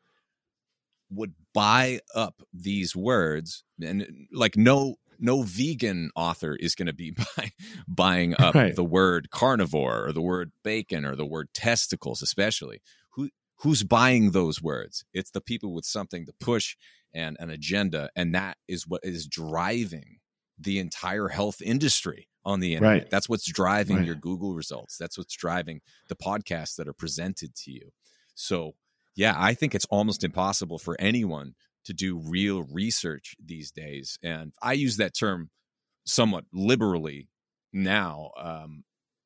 [1.10, 7.12] would buy up these words and like no no vegan author is going to be
[7.38, 7.52] buy,
[7.88, 8.76] buying up Right.
[8.76, 12.82] the word carnivore or the word bacon or the word testicles especially.
[13.12, 15.06] Who who's buying those words?
[15.14, 16.76] It's the people with something to push
[17.14, 20.18] and an agenda and that is what is driving
[20.60, 23.10] the entire health industry on the internet Right.
[23.10, 24.06] that's what's driving Right.
[24.06, 27.90] your google results that's what's driving the podcasts that are presented to you
[28.36, 28.74] so
[29.16, 34.54] yeah i think it's almost impossible for anyone to do real research these days and
[34.62, 35.50] i use that term
[36.06, 37.30] somewhat liberally
[37.72, 38.84] now um,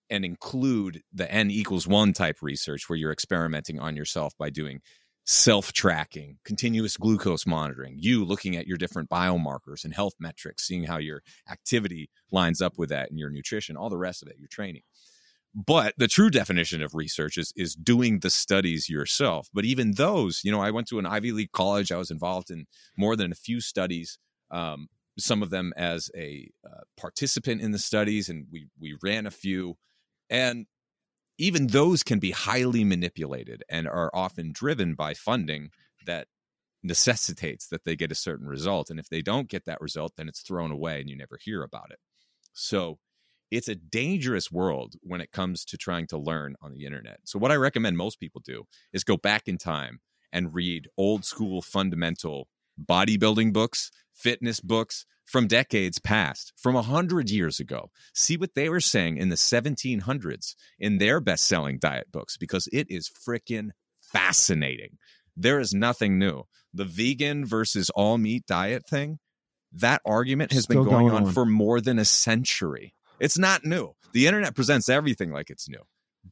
[0.09, 4.80] and include the n equals one type research where you're experimenting on yourself by doing
[5.28, 10.86] self tracking, continuous glucose monitoring, you looking at your different biomarkers and health metrics, seeing
[10.86, 11.21] how your
[11.51, 14.82] activity lines up with that and your nutrition, all the rest of it, your training.
[15.53, 19.49] But the true definition of research is is doing the studies yourself.
[19.53, 21.91] But even those, you know, I went to an Ivy League college.
[21.91, 22.65] I was involved in
[22.97, 24.19] more than a few studies.
[24.49, 24.88] Um,
[25.19, 29.32] some of them as a uh, participant in the studies, and we we ran a
[29.32, 29.75] few,
[30.30, 30.67] and
[31.38, 35.69] even those can be highly manipulated and are often driven by funding
[36.05, 36.27] that
[36.83, 38.89] necessitates that they get a certain result.
[38.89, 41.63] And if they don't get that result, then it's thrown away and you never hear
[41.63, 41.99] about it.
[42.53, 42.99] So
[43.51, 47.19] it's a dangerous world when it comes to trying to learn on the internet.
[47.23, 49.99] So, what I recommend most people do is go back in time
[50.33, 52.47] and read old school fundamental
[52.83, 57.91] bodybuilding books, fitness books from decades past, from a hundred years ago.
[58.13, 62.68] See what they were saying in the 1700s in their best selling diet books because
[62.72, 64.97] it is freaking fascinating.
[65.36, 66.43] There is nothing new.
[66.74, 69.20] The vegan versus all meat diet thing,
[69.74, 71.34] that argument has Still been going, going on on.
[71.34, 72.93] for more than a century.
[73.20, 73.93] It's not new.
[74.13, 75.82] The internet presents everything like it's new.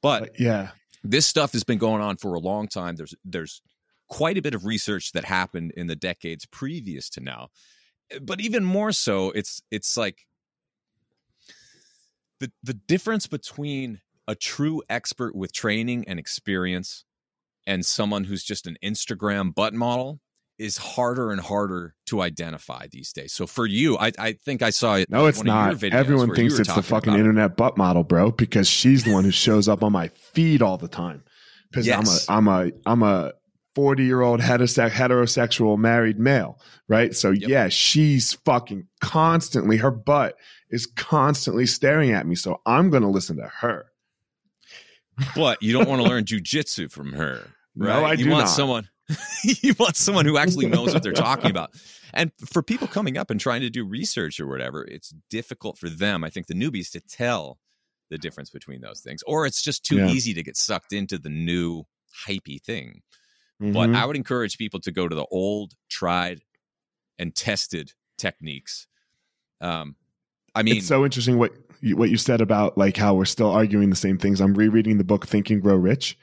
[0.02, 0.70] But But yeah.
[1.04, 2.96] this stuff has been going on for a long time.
[2.96, 3.62] There's there's
[4.08, 7.50] quite a bit of research that happened in the decades previous to now.
[8.12, 10.26] Eh, but even more so, it's it's like
[12.40, 17.06] the the difference between a true expert with training and experience
[17.68, 20.20] and someone who's just an Instagram butt model
[20.58, 23.34] is harder and harder to identify these days.
[23.34, 25.10] So for you, I, I think I saw it.
[25.10, 25.84] No, it's not.
[25.84, 29.68] Everyone thinks it's the fucking internet butt model, bro, because she's the one who shows
[29.68, 31.24] up on my feed all the time.
[31.70, 32.26] Because Yes.
[32.30, 33.34] I'm a I'm a I'm a
[33.76, 37.14] 40 year old heterosexual married male, right?
[37.16, 37.50] So Yep.
[37.50, 40.38] yeah, she's fucking constantly her butt
[40.70, 42.36] is constantly staring at me.
[42.36, 43.86] So I'm gonna listen to her.
[45.36, 47.50] but you don't want to learn jujitsu from her.
[47.76, 47.88] Right?
[48.00, 48.50] No, I you do want not.
[48.50, 48.90] someone
[49.44, 51.72] you want someone who actually knows what they're talking about.
[52.18, 55.90] And for people coming up and trying to do research or whatever, it's difficult for
[55.90, 57.60] them, I think, the newbies to tell
[58.10, 59.22] the difference between those things.
[59.28, 60.08] Or it's just too Yeah.
[60.08, 61.84] easy to get sucked into the new
[62.26, 63.02] hypey thing.
[63.60, 63.96] But Mhm.
[63.96, 66.42] I would encourage people to go to the old, tried,
[67.18, 68.88] and tested techniques.
[69.62, 69.96] Um,
[70.54, 73.50] I mean, it's so interesting what you, what you said about like how we're still
[73.52, 74.42] arguing the same things.
[74.42, 76.18] I'm rereading the book Think and Grow Rich.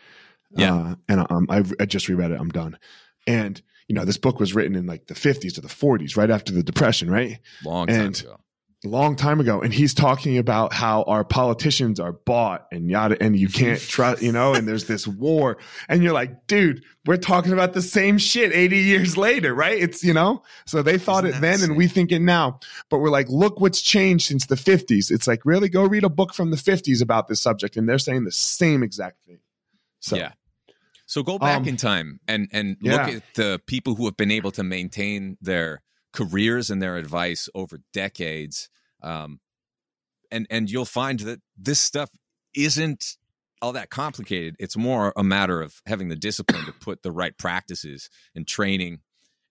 [0.54, 0.74] Yeah.
[0.74, 2.38] Uh, and um, I've, I just reread it.
[2.40, 2.78] I'm done.
[3.26, 6.30] And, you know, this book was written in like the 50s or the 40s, right
[6.30, 7.38] after the Depression, right?
[7.64, 8.38] long time and- ago.
[8.84, 13.36] Long time ago and he's talking about how our politicians are bought and yada and
[13.38, 15.56] you can't trust you know and there's this war
[15.88, 19.80] and you're like dude we're talking about the same shit 80 years later right?
[19.80, 20.42] It's you know?
[20.66, 22.60] So they thought Isn't it then and we think it now.
[22.90, 25.68] But we're like look what's changed since the 50s it's like really?
[25.68, 28.82] Go read a book from the 50s about this subject and they're saying the same
[28.82, 29.38] exact thing.
[30.00, 30.32] So yeah.
[31.06, 32.92] So go back Um, in time and and yeah.
[32.92, 37.48] look at the people who have been able to maintain their careers and their advice
[37.54, 38.68] over decades,
[39.02, 39.40] um,
[40.30, 42.10] and and you'll find that this stuff
[42.54, 43.16] isn't
[43.60, 44.56] all that complicated.
[44.58, 49.00] It's more a matter of having the discipline to put the right practices and training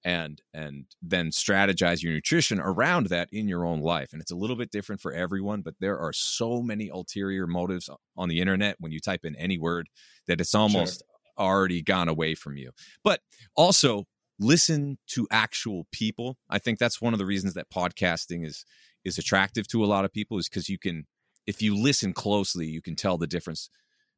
[0.03, 4.09] and and then strategize your nutrition around that in your own life.
[4.11, 7.89] And it's a little bit different for everyone but there are so many ulterior motives
[8.17, 9.87] on the internet when you type in any word
[10.27, 11.03] that it's almost
[11.37, 12.71] already gone away from you.
[13.03, 13.21] But
[13.55, 14.05] also
[14.39, 16.37] listen to actual people.
[16.49, 18.65] I think that's one of the reasons that podcasting is
[19.05, 21.05] is attractive to a lot of people is because you can
[21.47, 23.69] if you listen closely you can tell the difference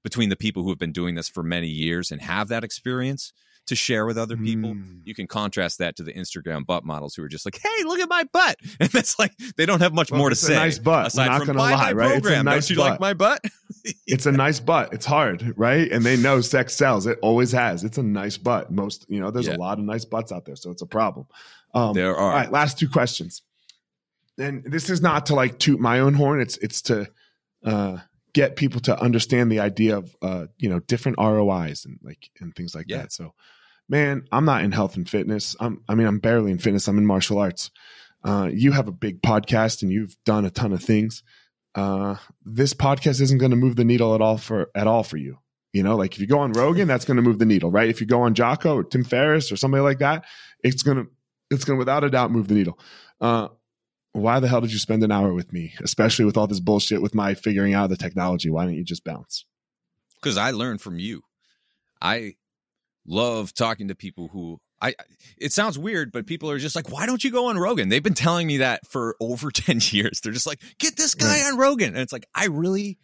[0.04, 3.32] between the people who have been doing this for many years and have that experience
[3.66, 5.00] to share with other people Mm.
[5.06, 8.00] you can contrast that to the Instagram butt models who are just like, "Hey, look
[8.02, 10.54] at my butt," and that's like they don't have much Well, more to a say.
[10.56, 11.00] nice butt.
[11.00, 12.18] I'm aside not from gonna lie, right?
[12.18, 13.00] It's a nice don't you like butt.
[13.00, 13.40] my butt?
[14.06, 14.94] it's a nice butt.
[14.94, 15.90] It's hard, right?
[15.90, 17.08] And they know sex sells.
[17.08, 17.86] It always has.
[17.86, 18.70] It's a nice butt.
[18.70, 19.56] Most, you know, there's Yeah.
[19.56, 21.26] a lot of nice butts out there, so it's a problem.
[21.74, 22.32] Um, there are.
[22.32, 23.44] all right, last two questions.
[24.38, 26.42] And this is not to like toot my own horn.
[26.42, 27.08] It's it's to
[27.64, 27.98] uh,
[28.34, 32.56] get people to understand the idea of uh, you know different ROIs and like and
[32.56, 32.98] things like Yeah.
[33.04, 33.12] that.
[33.14, 33.34] So,
[33.88, 35.56] man, I'm not in health and fitness.
[35.60, 36.88] I'm I mean I'm barely in fitness.
[36.88, 37.70] I'm in martial arts.
[38.24, 41.24] Uh, you have a big podcast and you've done a ton of things.
[41.76, 42.16] Uh,
[42.46, 45.38] this podcast isn't going to move the needle at all for at all for you.
[45.74, 47.90] You know, like if you go on Rogan, that's going to move the needle, right?
[47.90, 50.26] If you go on Jocko or Tim Ferriss or somebody like that,
[50.64, 51.06] it's gonna
[51.52, 52.80] it's gonna without a doubt move the needle.
[53.20, 53.48] Uh,
[54.14, 57.02] why the hell did you spend an hour with me, especially with all this bullshit
[57.02, 58.50] with my figuring out the technology?
[58.50, 59.46] Why don't you just bounce?
[60.22, 61.22] because I learned from you.
[62.02, 62.36] I
[63.06, 64.96] love talking to people who I.
[65.38, 68.02] It sounds weird, but people are just like, "Why don't you go on Rogan?" They've
[68.04, 70.22] been telling me that for over ten years.
[70.22, 71.52] They're just like, "Get this guy Right.
[71.52, 72.98] on Rogan," and it's like, I really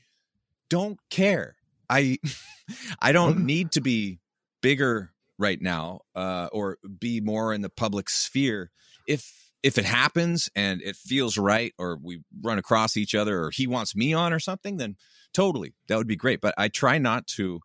[0.70, 1.56] don't care.
[1.90, 2.20] I
[3.02, 4.20] I don't need to be
[4.62, 8.72] bigger right now, uh, or be more in the public sphere.
[9.08, 13.52] If if it happens and it feels right, or we run across each other, or
[13.52, 14.96] he wants me on or something, then
[15.34, 16.42] totally that would be great.
[16.42, 17.60] But I try not to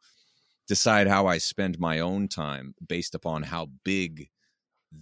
[0.66, 4.28] decide how I spend my own time based upon how big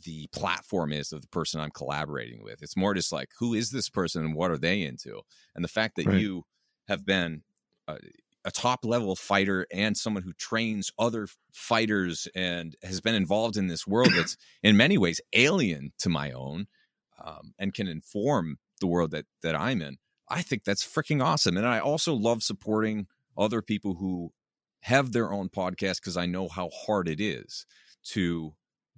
[0.05, 2.62] the platform is of the person I'm collaborating with.
[2.62, 5.20] It's more just like who is this person and what are they into?
[5.55, 6.18] And the fact that Right.
[6.18, 6.45] you
[6.88, 7.43] have been
[7.86, 7.99] a,
[8.45, 13.66] a top level fighter and someone who trains other fighters and has been involved in
[13.66, 16.66] this world that's in many ways alien to my own
[17.22, 19.98] um, and can inform the world that that I'm in.
[20.28, 21.56] I think that's freaking awesome.
[21.56, 23.06] And I also love supporting
[23.36, 24.32] other people who
[24.80, 27.66] have their own podcast because I know how hard it is
[28.04, 28.54] to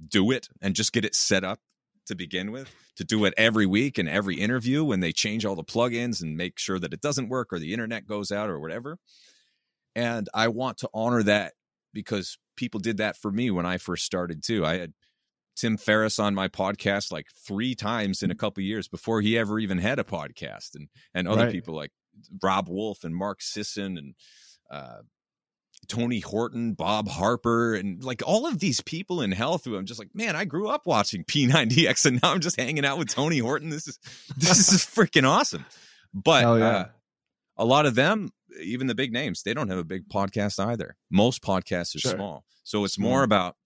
[0.09, 1.61] do it and just get it set up
[2.07, 5.55] to begin with, to do it every week and every interview when they change all
[5.55, 8.61] the plugins and make sure that it doesn't work or the internet goes out or
[8.61, 8.99] whatever.
[9.95, 11.55] And I want to honor that
[11.93, 14.65] because people did that for me when I first started too.
[14.65, 14.93] I had
[15.57, 19.39] Tim Ferriss on my podcast like three times in a couple of years before he
[19.39, 21.53] ever even had a podcast, and and other Right.
[21.53, 21.91] people like
[22.43, 24.15] Robb Wolf and Mark Sisson and
[24.71, 25.03] uh,
[25.89, 30.01] Tony Horton, Bob Harper, and like all of these people in health who I'm just
[30.01, 33.39] like, man, I grew up watching P90X, and now I'm just hanging out with Tony
[33.39, 33.69] Horton.
[33.71, 33.99] This is
[34.37, 35.65] this is freaking awesome.
[36.15, 36.67] But yeah.
[36.69, 36.87] uh,
[37.59, 38.31] a lot of them,
[38.63, 40.97] even the big names, they don't have a big podcast either.
[41.11, 42.13] Most podcasts are Sure.
[42.13, 43.57] small, so it's more about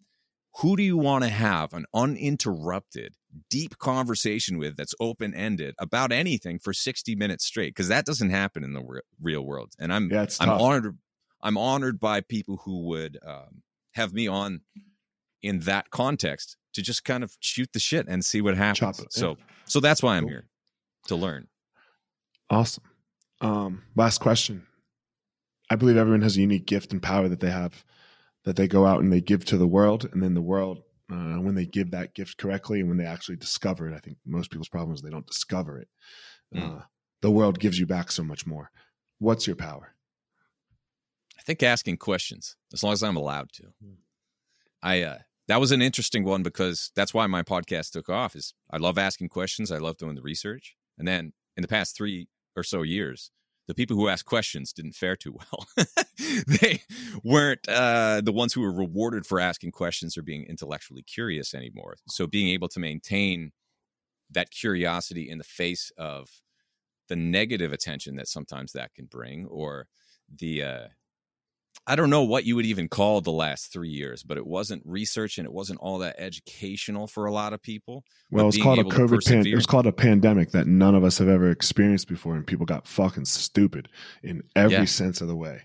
[0.56, 3.14] who do you want to have an uninterrupted,
[3.48, 7.68] deep conversation with that's open ended about anything for 60 minutes straight?
[7.74, 9.72] Because that doesn't happen in the re- real world.
[9.78, 10.60] And I'm Yeah, I'm tough.
[10.60, 10.98] honored.
[11.42, 13.62] I'm honored by people who would um,
[13.94, 14.62] have me on
[15.42, 19.00] in that context to just kind of shoot the shit and see what happens.
[19.10, 19.36] So,
[19.66, 20.30] so that's why I'm Cool.
[20.30, 20.48] here
[21.06, 21.46] to learn.
[22.50, 22.82] Awesome.
[23.40, 24.66] Um, last question.
[25.70, 27.84] I believe everyone has a unique gift and power that they have
[28.48, 30.78] that they go out and they give to the world, and then the world,
[31.12, 34.16] uh, when they give that gift correctly, and when they actually discover it, I think
[34.24, 35.88] most people's problem is they don't discover it.
[36.56, 36.78] Mm.
[36.78, 36.82] Uh,
[37.20, 38.70] the world gives you back so much more.
[39.18, 39.94] What's your power?
[41.38, 43.64] I think asking questions, as long as I'm allowed to.
[44.82, 45.18] I uh,
[45.48, 48.34] that was an interesting one because that's why my podcast took off.
[48.34, 49.70] Is I love asking questions.
[49.70, 53.30] I love doing the research, and then in the past three or so years,
[53.68, 55.86] the people who asked questions didn't fare too well.
[56.46, 56.82] they
[57.22, 61.96] weren't uh, the ones who were rewarded for asking questions or being intellectually curious anymore.
[62.08, 63.52] So being able to maintain
[64.30, 66.28] that curiosity in the face of
[67.08, 69.86] the negative attention that sometimes that can bring, or
[70.34, 70.86] the uh,
[71.86, 74.82] I don't know what you would even call the last three years, but it wasn't
[74.84, 78.04] research and it wasn't all that educational for a lot of people.
[78.30, 79.26] Well, it's being called a COVID.
[79.26, 82.46] Pan- it was called a pandemic that none of us have ever experienced before, and
[82.46, 83.88] people got fucking stupid
[84.22, 84.84] in every Yeah.
[84.84, 85.62] sense of the way.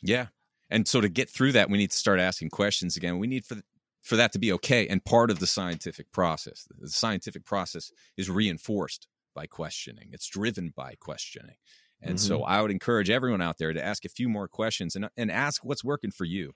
[0.00, 0.28] Yeah.
[0.70, 3.18] And so to get through that, we need to start asking questions again.
[3.18, 3.60] We need for
[4.02, 6.68] for that to be okay and part of the scientific process.
[6.78, 10.10] The scientific process is reinforced by questioning.
[10.12, 11.56] It's driven by questioning.
[12.04, 15.08] And so I would encourage everyone out there to ask a few more questions and
[15.16, 16.52] and ask what's working for you.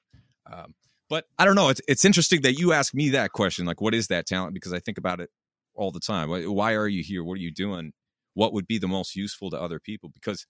[0.50, 0.74] Um,
[1.08, 1.68] but I don't know.
[1.70, 3.64] It's it's interesting that you ask me that question.
[3.64, 4.54] Like, what is that talent?
[4.54, 5.30] Because I think about it
[5.74, 6.28] all the time.
[6.28, 7.24] Why, why are you here?
[7.24, 7.92] What are you doing?
[8.34, 10.10] What would be the most useful to other people?
[10.12, 10.46] Because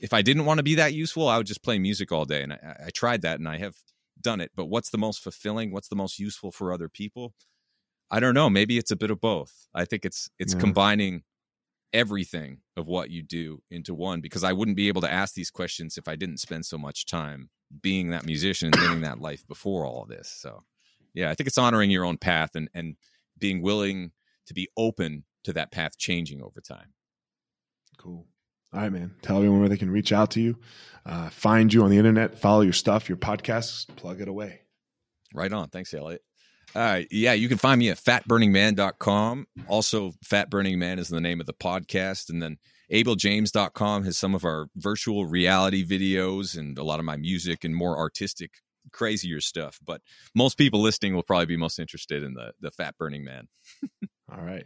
[0.00, 2.42] if I didn't want to be that useful, I would just play music all day.
[2.42, 3.74] And I, I tried that and I have
[4.20, 4.50] done it.
[4.56, 5.70] But what's the most fulfilling?
[5.72, 7.34] What's the most useful for other people?
[8.10, 8.50] I don't know.
[8.50, 9.68] Maybe it's a bit of both.
[9.74, 10.60] I think it's it's Yeah.
[10.60, 11.22] combining
[11.92, 15.50] everything of what you do into one because I wouldn't be able to ask these
[15.50, 19.46] questions if I didn't spend so much time being that musician and living that life
[19.46, 20.28] before all of this.
[20.28, 20.62] So
[21.14, 22.96] yeah, I think it's honoring your own path and and
[23.38, 24.12] being willing
[24.46, 26.92] to be open to that path changing over time.
[27.98, 28.26] Cool.
[28.72, 29.14] All right, man.
[29.20, 30.56] Tell everyone where they can reach out to you,
[31.04, 34.60] uh, find you on the internet, follow your stuff, your podcasts, plug it away.
[35.34, 35.68] Right on.
[35.68, 36.22] Thanks, Elliot.
[36.74, 37.06] Right.
[37.10, 39.46] Yeah, you can find me at fatburningman.com.
[39.68, 42.30] Also, Fat Burning Man is the name of the podcast.
[42.30, 42.58] And then
[42.92, 47.74] abeljames.com has some of our virtual reality videos and a lot of my music and
[47.74, 48.52] more artistic,
[48.92, 49.78] crazier stuff.
[49.84, 50.00] But
[50.34, 53.48] most people listening will probably be most interested in the, the Fat Burning Man.
[54.32, 54.64] All right.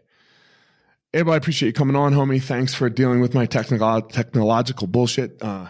[1.14, 2.42] Abel, I appreciate you coming on, homie.
[2.42, 5.42] Thanks for dealing with my technical technological bullshit.
[5.42, 5.68] Uh,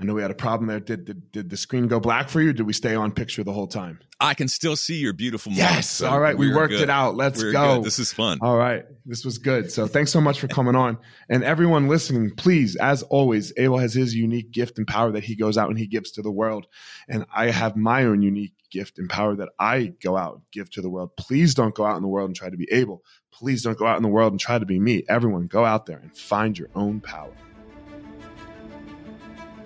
[0.00, 0.78] I know we had a problem there.
[0.78, 2.52] Did, did did the screen go black for you?
[2.52, 3.98] Did we stay on picture the whole time?
[4.20, 5.90] I can still see your beautiful mug, Yes.
[5.90, 6.38] so All right.
[6.38, 6.82] We we're worked good.
[6.82, 7.16] it out.
[7.16, 7.76] Let's We're go.
[7.76, 7.84] good.
[7.84, 8.38] This is fun.
[8.40, 8.84] All right.
[9.06, 9.72] This was good.
[9.72, 10.98] So thanks so much for coming on.
[11.28, 15.34] And everyone listening, please, as always, Abel has his unique gift and power that he
[15.34, 16.66] goes out and he gives to the world.
[17.08, 20.70] And I have my own unique gift and power that I go out and give
[20.72, 21.16] to the world.
[21.16, 23.02] Please don't go out in the world and try to be Abel.
[23.32, 25.04] Please don't go out in the world and try to be me.
[25.08, 27.32] Everyone, go out there and find your own power.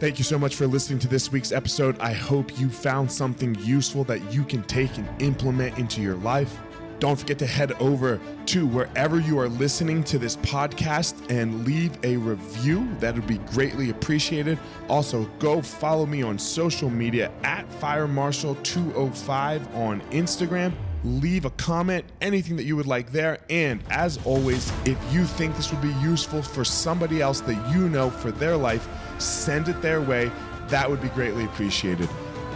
[0.02, 1.96] Thank you so much for listening to this week's episode.
[2.00, 6.58] I hope you found something useful that you can take and implement into your life.
[6.98, 11.96] Don't forget to head over to wherever you are listening to this podcast and leave
[12.04, 12.92] a review.
[12.98, 14.58] That would be greatly appreciated.
[14.88, 20.72] Also, go follow me on social media at FireMarshal205 on Instagram.
[21.04, 23.38] Leave a comment, anything that you would like there.
[23.50, 27.88] And as always, if you think this would be useful for somebody else that you
[27.88, 28.88] know for their life,
[29.18, 30.30] send it their way.
[30.68, 32.08] That would be greatly appreciated.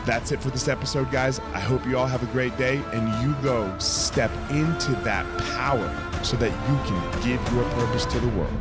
[0.05, 1.41] That's it for this episode, guys.
[1.53, 5.93] I hope you all have a great day and you go step into that power
[6.23, 8.53] so that you can give your purpose to the world.